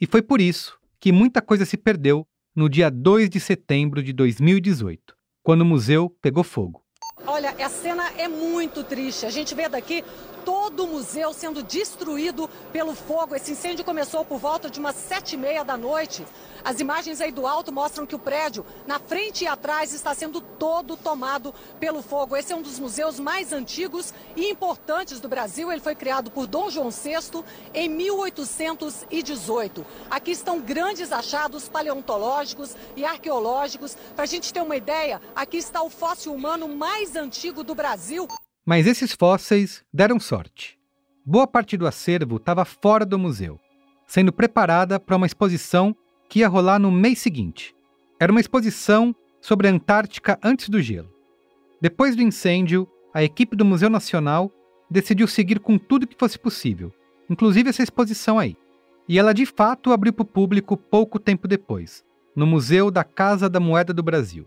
E 0.00 0.06
foi 0.06 0.22
por 0.22 0.40
isso 0.40 0.78
que 1.00 1.12
muita 1.12 1.42
coisa 1.42 1.64
se 1.64 1.76
perdeu 1.76 2.26
no 2.54 2.68
dia 2.68 2.90
2 2.90 3.28
de 3.28 3.40
setembro 3.40 4.02
de 4.02 4.12
2018, 4.12 5.16
quando 5.42 5.62
o 5.62 5.66
museu 5.66 6.10
pegou 6.22 6.44
fogo. 6.44 6.84
Olha, 7.26 7.50
a 7.50 7.68
cena 7.68 8.10
é 8.18 8.26
muito 8.26 8.82
triste. 8.82 9.26
A 9.26 9.30
gente 9.30 9.54
vê 9.54 9.68
daqui 9.68 10.04
todo 10.44 10.84
o 10.84 10.88
museu 10.88 11.32
sendo 11.32 11.62
destruído 11.62 12.50
pelo 12.72 12.94
fogo. 12.94 13.34
Esse 13.34 13.52
incêndio 13.52 13.84
começou 13.84 14.24
por 14.24 14.38
volta 14.38 14.68
de 14.68 14.80
umas 14.80 14.96
sete 14.96 15.34
e 15.34 15.36
meia 15.36 15.62
da 15.64 15.76
noite. 15.76 16.26
As 16.64 16.78
imagens 16.78 17.20
aí 17.20 17.32
do 17.32 17.44
alto 17.46 17.72
mostram 17.72 18.06
que 18.06 18.14
o 18.14 18.18
prédio, 18.18 18.64
na 18.86 19.00
frente 19.00 19.42
e 19.42 19.48
atrás, 19.48 19.92
está 19.92 20.14
sendo 20.14 20.40
todo 20.40 20.96
tomado 20.96 21.52
pelo 21.80 22.02
fogo. 22.02 22.36
Esse 22.36 22.52
é 22.52 22.56
um 22.56 22.62
dos 22.62 22.78
museus 22.78 23.18
mais 23.18 23.52
antigos 23.52 24.14
e 24.36 24.48
importantes 24.48 25.18
do 25.18 25.28
Brasil. 25.28 25.72
Ele 25.72 25.80
foi 25.80 25.96
criado 25.96 26.30
por 26.30 26.46
Dom 26.46 26.70
João 26.70 26.90
VI 26.90 27.42
em 27.74 27.88
1818. 27.88 29.84
Aqui 30.08 30.30
estão 30.30 30.60
grandes 30.60 31.10
achados 31.10 31.68
paleontológicos 31.68 32.76
e 32.96 33.04
arqueológicos. 33.04 33.96
Para 34.14 34.22
a 34.22 34.28
gente 34.28 34.52
ter 34.52 34.62
uma 34.62 34.76
ideia, 34.76 35.20
aqui 35.34 35.56
está 35.56 35.82
o 35.82 35.90
fóssil 35.90 36.32
humano 36.32 36.68
mais 36.68 37.01
antigo 37.16 37.64
do 37.64 37.74
Brasil. 37.74 38.28
Mas 38.64 38.86
esses 38.86 39.12
fósseis 39.12 39.84
deram 39.92 40.20
sorte. 40.20 40.78
Boa 41.26 41.46
parte 41.46 41.76
do 41.76 41.86
acervo 41.86 42.36
estava 42.36 42.64
fora 42.64 43.04
do 43.04 43.18
museu, 43.18 43.58
sendo 44.06 44.32
preparada 44.32 45.00
para 45.00 45.16
uma 45.16 45.26
exposição 45.26 45.94
que 46.28 46.38
ia 46.40 46.48
rolar 46.48 46.78
no 46.78 46.90
mês 46.90 47.18
seguinte. 47.18 47.74
Era 48.18 48.30
uma 48.30 48.40
exposição 48.40 49.14
sobre 49.40 49.66
a 49.66 49.72
Antártica 49.72 50.38
antes 50.42 50.68
do 50.68 50.80
gelo. 50.80 51.12
Depois 51.80 52.14
do 52.14 52.22
incêndio, 52.22 52.88
a 53.12 53.22
equipe 53.22 53.56
do 53.56 53.64
Museu 53.64 53.90
Nacional 53.90 54.50
decidiu 54.88 55.26
seguir 55.26 55.58
com 55.58 55.76
tudo 55.76 56.06
que 56.06 56.16
fosse 56.16 56.38
possível, 56.38 56.92
inclusive 57.28 57.68
essa 57.68 57.82
exposição 57.82 58.38
aí. 58.38 58.56
E 59.08 59.18
ela 59.18 59.34
de 59.34 59.44
fato 59.44 59.92
abriu 59.92 60.12
para 60.12 60.22
o 60.22 60.26
público 60.26 60.76
pouco 60.76 61.18
tempo 61.18 61.48
depois, 61.48 62.04
no 62.36 62.46
Museu 62.46 62.90
da 62.90 63.02
Casa 63.02 63.48
da 63.48 63.58
Moeda 63.58 63.92
do 63.92 64.02
Brasil. 64.02 64.46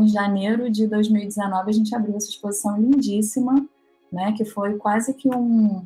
Em 0.00 0.08
janeiro 0.08 0.70
de 0.70 0.86
2019, 0.86 1.70
a 1.70 1.72
gente 1.72 1.94
abriu 1.94 2.16
essa 2.16 2.28
exposição 2.28 2.76
lindíssima, 2.76 3.66
né, 4.12 4.32
que 4.32 4.44
foi 4.44 4.76
quase 4.76 5.12
que 5.14 5.28
um, 5.28 5.82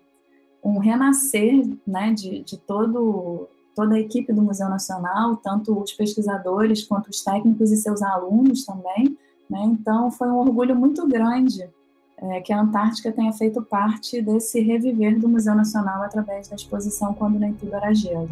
um 0.62 0.78
renascer 0.78 1.66
né, 1.86 2.12
de, 2.12 2.42
de 2.42 2.56
todo, 2.56 3.48
toda 3.74 3.94
a 3.94 4.00
equipe 4.00 4.32
do 4.32 4.42
Museu 4.42 4.68
Nacional, 4.68 5.36
tanto 5.36 5.78
os 5.78 5.92
pesquisadores 5.92 6.84
quanto 6.84 7.08
os 7.08 7.22
técnicos 7.22 7.72
e 7.72 7.76
seus 7.76 8.02
alunos 8.02 8.64
também. 8.64 9.16
Né? 9.50 9.60
Então, 9.64 10.10
foi 10.10 10.28
um 10.28 10.38
orgulho 10.38 10.76
muito 10.76 11.06
grande 11.06 11.68
é, 12.16 12.40
que 12.40 12.52
a 12.52 12.60
Antártica 12.60 13.10
tenha 13.10 13.32
feito 13.32 13.60
parte 13.62 14.22
desse 14.22 14.60
reviver 14.60 15.18
do 15.18 15.28
Museu 15.28 15.54
Nacional 15.54 16.02
através 16.02 16.48
da 16.48 16.54
exposição 16.54 17.12
Quando 17.12 17.38
Nem 17.38 17.52
Tudo 17.52 17.74
Era 17.74 17.92
Gelo. 17.92 18.30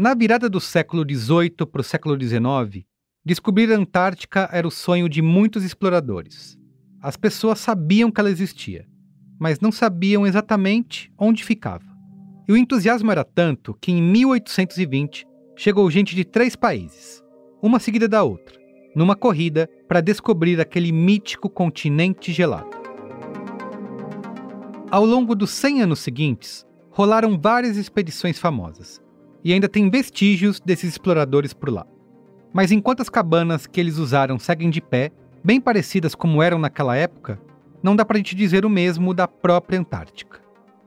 Na 0.00 0.14
virada 0.14 0.48
do 0.48 0.60
século 0.60 1.02
XVIII 1.02 1.66
para 1.72 1.80
o 1.80 1.84
século 1.84 2.16
XIX, 2.16 2.86
descobrir 3.24 3.72
a 3.72 3.76
Antártica 3.76 4.48
era 4.52 4.64
o 4.64 4.70
sonho 4.70 5.08
de 5.08 5.20
muitos 5.20 5.64
exploradores. 5.64 6.56
As 7.02 7.16
pessoas 7.16 7.58
sabiam 7.58 8.08
que 8.08 8.20
ela 8.20 8.30
existia, 8.30 8.86
mas 9.40 9.58
não 9.58 9.72
sabiam 9.72 10.24
exatamente 10.24 11.12
onde 11.18 11.42
ficava. 11.42 11.84
E 12.46 12.52
o 12.52 12.56
entusiasmo 12.56 13.10
era 13.10 13.24
tanto 13.24 13.76
que 13.80 13.90
em 13.90 14.00
1820 14.00 15.26
chegou 15.56 15.90
gente 15.90 16.14
de 16.14 16.24
três 16.24 16.54
países, 16.54 17.20
uma 17.60 17.80
seguida 17.80 18.06
da 18.06 18.22
outra, 18.22 18.56
numa 18.94 19.16
corrida 19.16 19.68
para 19.88 20.00
descobrir 20.00 20.60
aquele 20.60 20.92
mítico 20.92 21.50
continente 21.50 22.32
gelado. 22.32 22.70
Ao 24.92 25.04
longo 25.04 25.34
dos 25.34 25.50
100 25.50 25.82
anos 25.82 25.98
seguintes, 25.98 26.64
rolaram 26.88 27.36
várias 27.36 27.76
expedições 27.76 28.38
famosas, 28.38 29.02
e 29.44 29.52
ainda 29.52 29.68
tem 29.68 29.90
vestígios 29.90 30.60
desses 30.60 30.90
exploradores 30.90 31.52
por 31.52 31.70
lá. 31.70 31.86
Mas 32.52 32.72
enquanto 32.72 33.00
as 33.00 33.08
cabanas 33.08 33.66
que 33.66 33.80
eles 33.80 33.98
usaram 33.98 34.38
seguem 34.38 34.70
de 34.70 34.80
pé, 34.80 35.12
bem 35.44 35.60
parecidas 35.60 36.14
como 36.14 36.42
eram 36.42 36.58
naquela 36.58 36.96
época, 36.96 37.40
não 37.82 37.94
dá 37.94 38.04
para 38.04 38.18
gente 38.18 38.34
dizer 38.34 38.64
o 38.64 38.70
mesmo 38.70 39.14
da 39.14 39.28
própria 39.28 39.78
Antártica. 39.78 40.40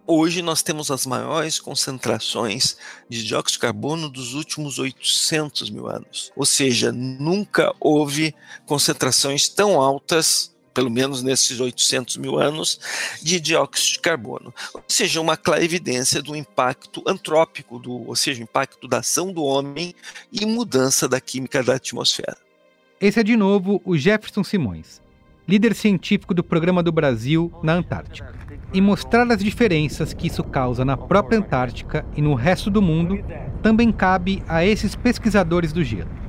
Hoje 0.06 0.42
nós 0.42 0.62
temos 0.62 0.92
as 0.92 1.06
maiores 1.06 1.60
concentrações 1.60 2.76
de 3.08 3.24
dióxido 3.24 3.54
de 3.54 3.60
carbono 3.60 4.10
dos 4.10 4.34
últimos 4.34 4.78
800 4.78 5.70
mil 5.70 5.88
anos. 5.88 6.32
Ou 6.36 6.46
seja, 6.46 6.92
nunca 6.92 7.74
houve 7.80 8.36
concentrações 8.66 9.48
tão 9.48 9.80
altas 9.80 10.51
pelo 10.74 10.90
menos 10.90 11.22
nesses 11.22 11.60
800 11.60 12.18
mil 12.18 12.40
anos, 12.40 12.80
de 13.22 13.40
dióxido 13.40 13.94
de 13.94 14.00
carbono. 14.00 14.54
Ou 14.74 14.84
seja, 14.88 15.22
uma 15.22 15.38
clara 15.38 15.64
evidência 15.64 16.22
do 16.22 16.36
impacto 16.36 17.04
antrópico, 17.06 17.80
do, 17.80 18.08
ou 18.08 18.16
seja, 18.16 18.42
impacto 18.42 18.88
da 18.88 19.00
ação 19.00 19.32
do 19.32 19.44
homem 19.44 19.94
e 20.32 20.46
mudança 20.46 21.08
da 21.08 21.20
química 21.20 21.64
da 21.64 21.76
atmosfera. 21.76 22.38
Esse 23.00 23.20
é 23.20 23.24
de 23.24 23.36
novo 23.36 23.82
o 23.84 23.98
Jefferson 23.98 24.44
Simões, 24.44 25.02
líder 25.48 25.74
científico 25.76 26.34
do 26.34 26.44
Programa 26.44 26.84
do 26.84 26.92
Brasil 26.92 27.52
na 27.64 27.74
Antártica. 27.74 28.34
E 28.74 28.80
mostrar 28.80 29.30
as 29.32 29.44
diferenças 29.44 30.14
que 30.14 30.28
isso 30.28 30.44
causa 30.44 30.86
na 30.86 30.96
própria 30.96 31.40
Antártica 31.40 32.06
e 32.16 32.22
no 32.22 32.36
resto 32.36 32.70
do 32.70 32.82
mundo 32.82 33.20
também 33.62 33.92
cabe 33.92 34.42
a 34.48 34.64
esses 34.64 34.96
pesquisadores 34.96 35.74
do 35.74 35.84
gelo 35.84 36.21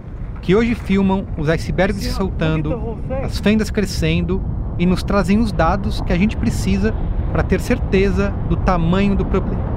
que 0.42 0.56
hoje 0.56 0.74
filmam 0.74 1.24
os 1.38 1.48
icebergs 1.48 2.02
se 2.02 2.10
soltando, 2.10 2.98
as 3.22 3.38
fendas 3.38 3.70
crescendo 3.70 4.42
e 4.78 4.84
nos 4.84 5.02
trazem 5.02 5.38
os 5.38 5.52
dados 5.52 6.00
que 6.00 6.12
a 6.12 6.18
gente 6.18 6.36
precisa 6.36 6.92
para 7.30 7.44
ter 7.44 7.60
certeza 7.60 8.34
do 8.48 8.56
tamanho 8.56 9.14
do 9.14 9.24
problema. 9.24 9.71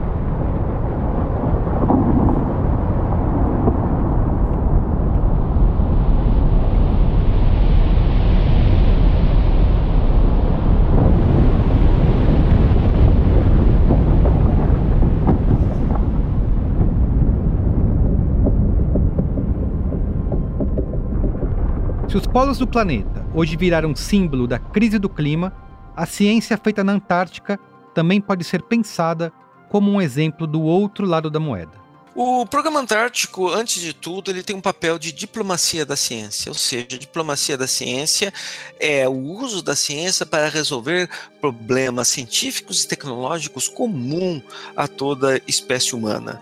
Se 22.15 22.19
os 22.19 22.27
polos 22.27 22.57
do 22.57 22.65
planeta 22.65 23.27
hoje 23.33 23.57
viraram 23.57 23.93
símbolo 23.93 24.47
da 24.47 24.57
crise 24.57 24.97
do 24.97 25.09
clima, 25.09 25.53
a 25.93 26.05
ciência 26.05 26.57
feita 26.57 26.81
na 26.81 26.93
Antártica 26.93 27.59
também 27.93 28.21
pode 28.21 28.45
ser 28.45 28.61
pensada 28.61 29.33
como 29.67 29.91
um 29.91 30.01
exemplo 30.01 30.47
do 30.47 30.61
outro 30.61 31.05
lado 31.05 31.29
da 31.29 31.41
moeda. 31.41 31.73
O 32.15 32.45
Programa 32.45 32.79
Antártico, 32.79 33.49
antes 33.49 33.81
de 33.81 33.91
tudo, 33.93 34.31
ele 34.31 34.43
tem 34.43 34.55
um 34.55 34.61
papel 34.61 34.97
de 34.97 35.11
diplomacia 35.11 35.85
da 35.85 35.97
ciência, 35.97 36.49
ou 36.49 36.55
seja, 36.55 36.87
a 36.93 36.97
diplomacia 36.97 37.57
da 37.57 37.67
ciência 37.67 38.33
é 38.79 39.09
o 39.09 39.11
uso 39.11 39.61
da 39.61 39.75
ciência 39.75 40.25
para 40.25 40.47
resolver 40.47 41.09
problemas 41.41 42.07
científicos 42.07 42.81
e 42.81 42.87
tecnológicos 42.87 43.67
comum 43.67 44.41
a 44.73 44.87
toda 44.87 45.41
espécie 45.45 45.93
humana. 45.93 46.41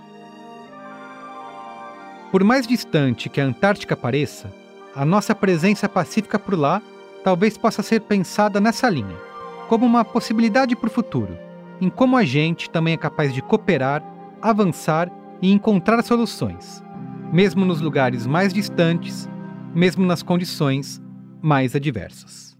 Por 2.31 2.43
mais 2.43 2.67
distante 2.67 3.27
que 3.27 3.41
a 3.41 3.45
Antártica 3.45 3.97
pareça, 3.97 4.53
a 4.95 5.03
nossa 5.03 5.33
presença 5.33 5.89
pacífica 5.89 6.37
por 6.37 6.57
lá 6.57 6.81
talvez 7.23 7.57
possa 7.57 7.81
ser 7.81 8.01
pensada 8.01 8.59
nessa 8.59 8.89
linha, 8.89 9.15
como 9.67 9.85
uma 9.85 10.05
possibilidade 10.05 10.75
para 10.75 10.87
o 10.87 10.91
futuro, 10.91 11.37
em 11.81 11.89
como 11.89 12.17
a 12.17 12.23
gente 12.23 12.69
também 12.69 12.93
é 12.93 12.97
capaz 12.97 13.33
de 13.33 13.41
cooperar, 13.41 14.03
avançar 14.41 15.09
e 15.41 15.51
encontrar 15.51 16.03
soluções, 16.03 16.83
mesmo 17.31 17.65
nos 17.65 17.81
lugares 17.81 18.27
mais 18.27 18.53
distantes, 18.53 19.27
mesmo 19.73 20.05
nas 20.05 20.21
condições 20.21 21.01
mais 21.41 21.75
adversas. 21.75 22.53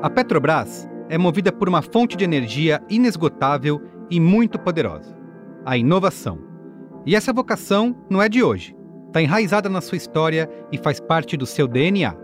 A 0.00 0.08
Petrobras 0.08 0.88
é 1.08 1.18
movida 1.18 1.50
por 1.50 1.68
uma 1.68 1.82
fonte 1.82 2.16
de 2.16 2.22
energia 2.22 2.80
inesgotável 2.88 3.82
e 4.08 4.20
muito 4.20 4.58
poderosa: 4.58 5.16
a 5.64 5.76
inovação. 5.76 6.47
E 7.06 7.14
essa 7.14 7.32
vocação 7.32 7.96
não 8.10 8.20
é 8.22 8.28
de 8.28 8.42
hoje, 8.42 8.76
está 9.06 9.22
enraizada 9.22 9.68
na 9.68 9.80
sua 9.80 9.96
história 9.96 10.48
e 10.70 10.78
faz 10.78 11.00
parte 11.00 11.36
do 11.36 11.46
seu 11.46 11.66
DNA. 11.66 12.14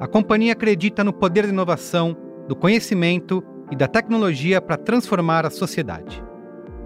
A 0.00 0.06
companhia 0.06 0.52
acredita 0.52 1.04
no 1.04 1.12
poder 1.12 1.42
da 1.42 1.52
inovação, 1.52 2.16
do 2.48 2.56
conhecimento 2.56 3.42
e 3.70 3.76
da 3.76 3.86
tecnologia 3.86 4.60
para 4.60 4.76
transformar 4.76 5.46
a 5.46 5.50
sociedade. 5.50 6.22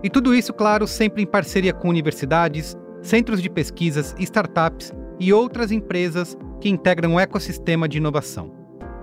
E 0.03 0.09
tudo 0.09 0.35
isso, 0.35 0.53
claro, 0.53 0.87
sempre 0.87 1.23
em 1.23 1.27
parceria 1.27 1.73
com 1.73 1.89
universidades, 1.89 2.77
centros 3.03 3.43
de 3.43 3.51
pesquisas, 3.51 4.15
startups 4.19 4.93
e 5.19 5.33
outras 5.33 5.73
empresas 5.73 6.37
que 6.61 6.69
integram 6.69 7.15
o 7.15 7.21
ecossistema 7.21 7.89
de 7.89 7.99
inovação. 7.99 8.53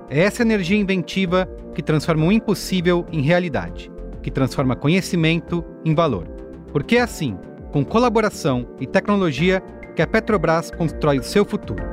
É 0.10 0.22
essa 0.22 0.44
energia 0.44 0.78
inventiva 0.78 1.50
que 1.74 1.82
transforma 1.82 2.26
o 2.26 2.32
impossível 2.32 3.06
em 3.12 3.22
realidade, 3.22 3.92
que 4.22 4.32
transforma 4.32 4.76
conhecimento 4.76 5.64
em 5.84 5.96
valor. 5.96 6.28
Porque 6.72 6.98
é 6.98 7.02
assim, 7.02 7.38
com 7.76 7.84
colaboração 7.84 8.66
e 8.80 8.88
tecnologia, 8.88 9.62
que 9.98 10.02
a 10.02 10.08
Petrobras 10.08 10.72
constrói 10.72 11.20
o 11.20 11.24
seu 11.24 11.44
futuro. 11.44 11.84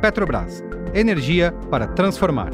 Petrobras, 0.00 0.62
energia 0.94 1.50
para 1.72 1.88
transformar. 1.88 2.50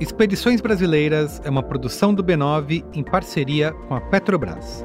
Expedições 0.00 0.62
Brasileiras 0.62 1.42
é 1.44 1.50
uma 1.50 1.62
produção 1.62 2.14
do 2.14 2.24
B9 2.24 2.86
em 2.94 3.02
parceria 3.02 3.74
com 3.86 3.96
a 3.96 4.00
Petrobras. 4.00 4.82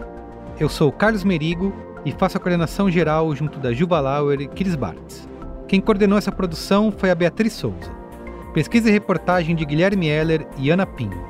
Eu 0.60 0.68
sou 0.68 0.92
Carlos 0.92 1.24
Merigo 1.24 1.74
e 2.04 2.12
faço 2.12 2.36
a 2.36 2.40
coordenação 2.42 2.92
geral 2.92 3.34
junto 3.34 3.60
da 3.60 3.72
Juba 3.72 4.02
Lauer 4.02 4.42
e 4.42 4.48
Chris 4.50 4.76
Bartz. 4.76 5.30
Quem 5.70 5.80
coordenou 5.80 6.18
essa 6.18 6.32
produção 6.32 6.92
foi 6.92 7.12
a 7.12 7.16
Beatriz 7.16 7.54
Souza. 7.54 7.92
Pesquisa 8.56 8.90
e 8.90 8.92
reportagem 8.92 9.56
de 9.56 9.64
Guilherme 9.64 10.08
Heller 10.08 10.48
e 10.58 10.72
Ana 10.72 10.84
Pinho. 10.84 11.24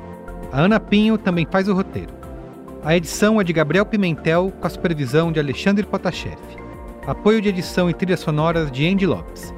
A 0.50 0.62
Ana 0.62 0.80
Pinho 0.80 1.18
também 1.18 1.46
faz 1.50 1.68
o 1.68 1.74
roteiro. 1.74 2.14
A 2.82 2.96
edição 2.96 3.38
é 3.38 3.44
de 3.44 3.52
Gabriel 3.52 3.84
Pimentel 3.84 4.50
com 4.58 4.66
a 4.66 4.70
supervisão 4.70 5.30
de 5.30 5.38
Alexandre 5.38 5.84
Potashev. 5.84 6.38
Apoio 7.06 7.42
de 7.42 7.50
edição 7.50 7.90
e 7.90 7.92
trilhas 7.92 8.20
sonoras 8.20 8.72
de 8.72 8.88
Andy 8.88 9.04
Lopes. 9.04 9.52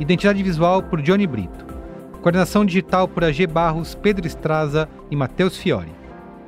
Identidade 0.00 0.42
visual 0.42 0.82
por 0.82 1.00
Johnny 1.00 1.24
Brito. 1.24 1.64
Coordenação 2.20 2.66
digital 2.66 3.06
por 3.06 3.22
AG 3.22 3.46
Barros, 3.46 3.94
Pedro 3.94 4.26
Estraza 4.26 4.88
e 5.08 5.14
Matheus 5.14 5.56
Fiore. 5.56 5.94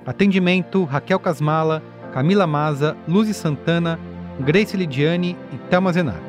Atendimento 0.04 0.82
Raquel 0.82 1.20
Casmala, 1.20 1.80
Camila 2.12 2.44
Maza, 2.44 2.96
Luzi 3.06 3.32
Santana, 3.32 4.00
Grace 4.40 4.76
Lidiane 4.76 5.36
e 5.52 5.58
Thelma 5.70 5.92
Zenar. 5.92 6.27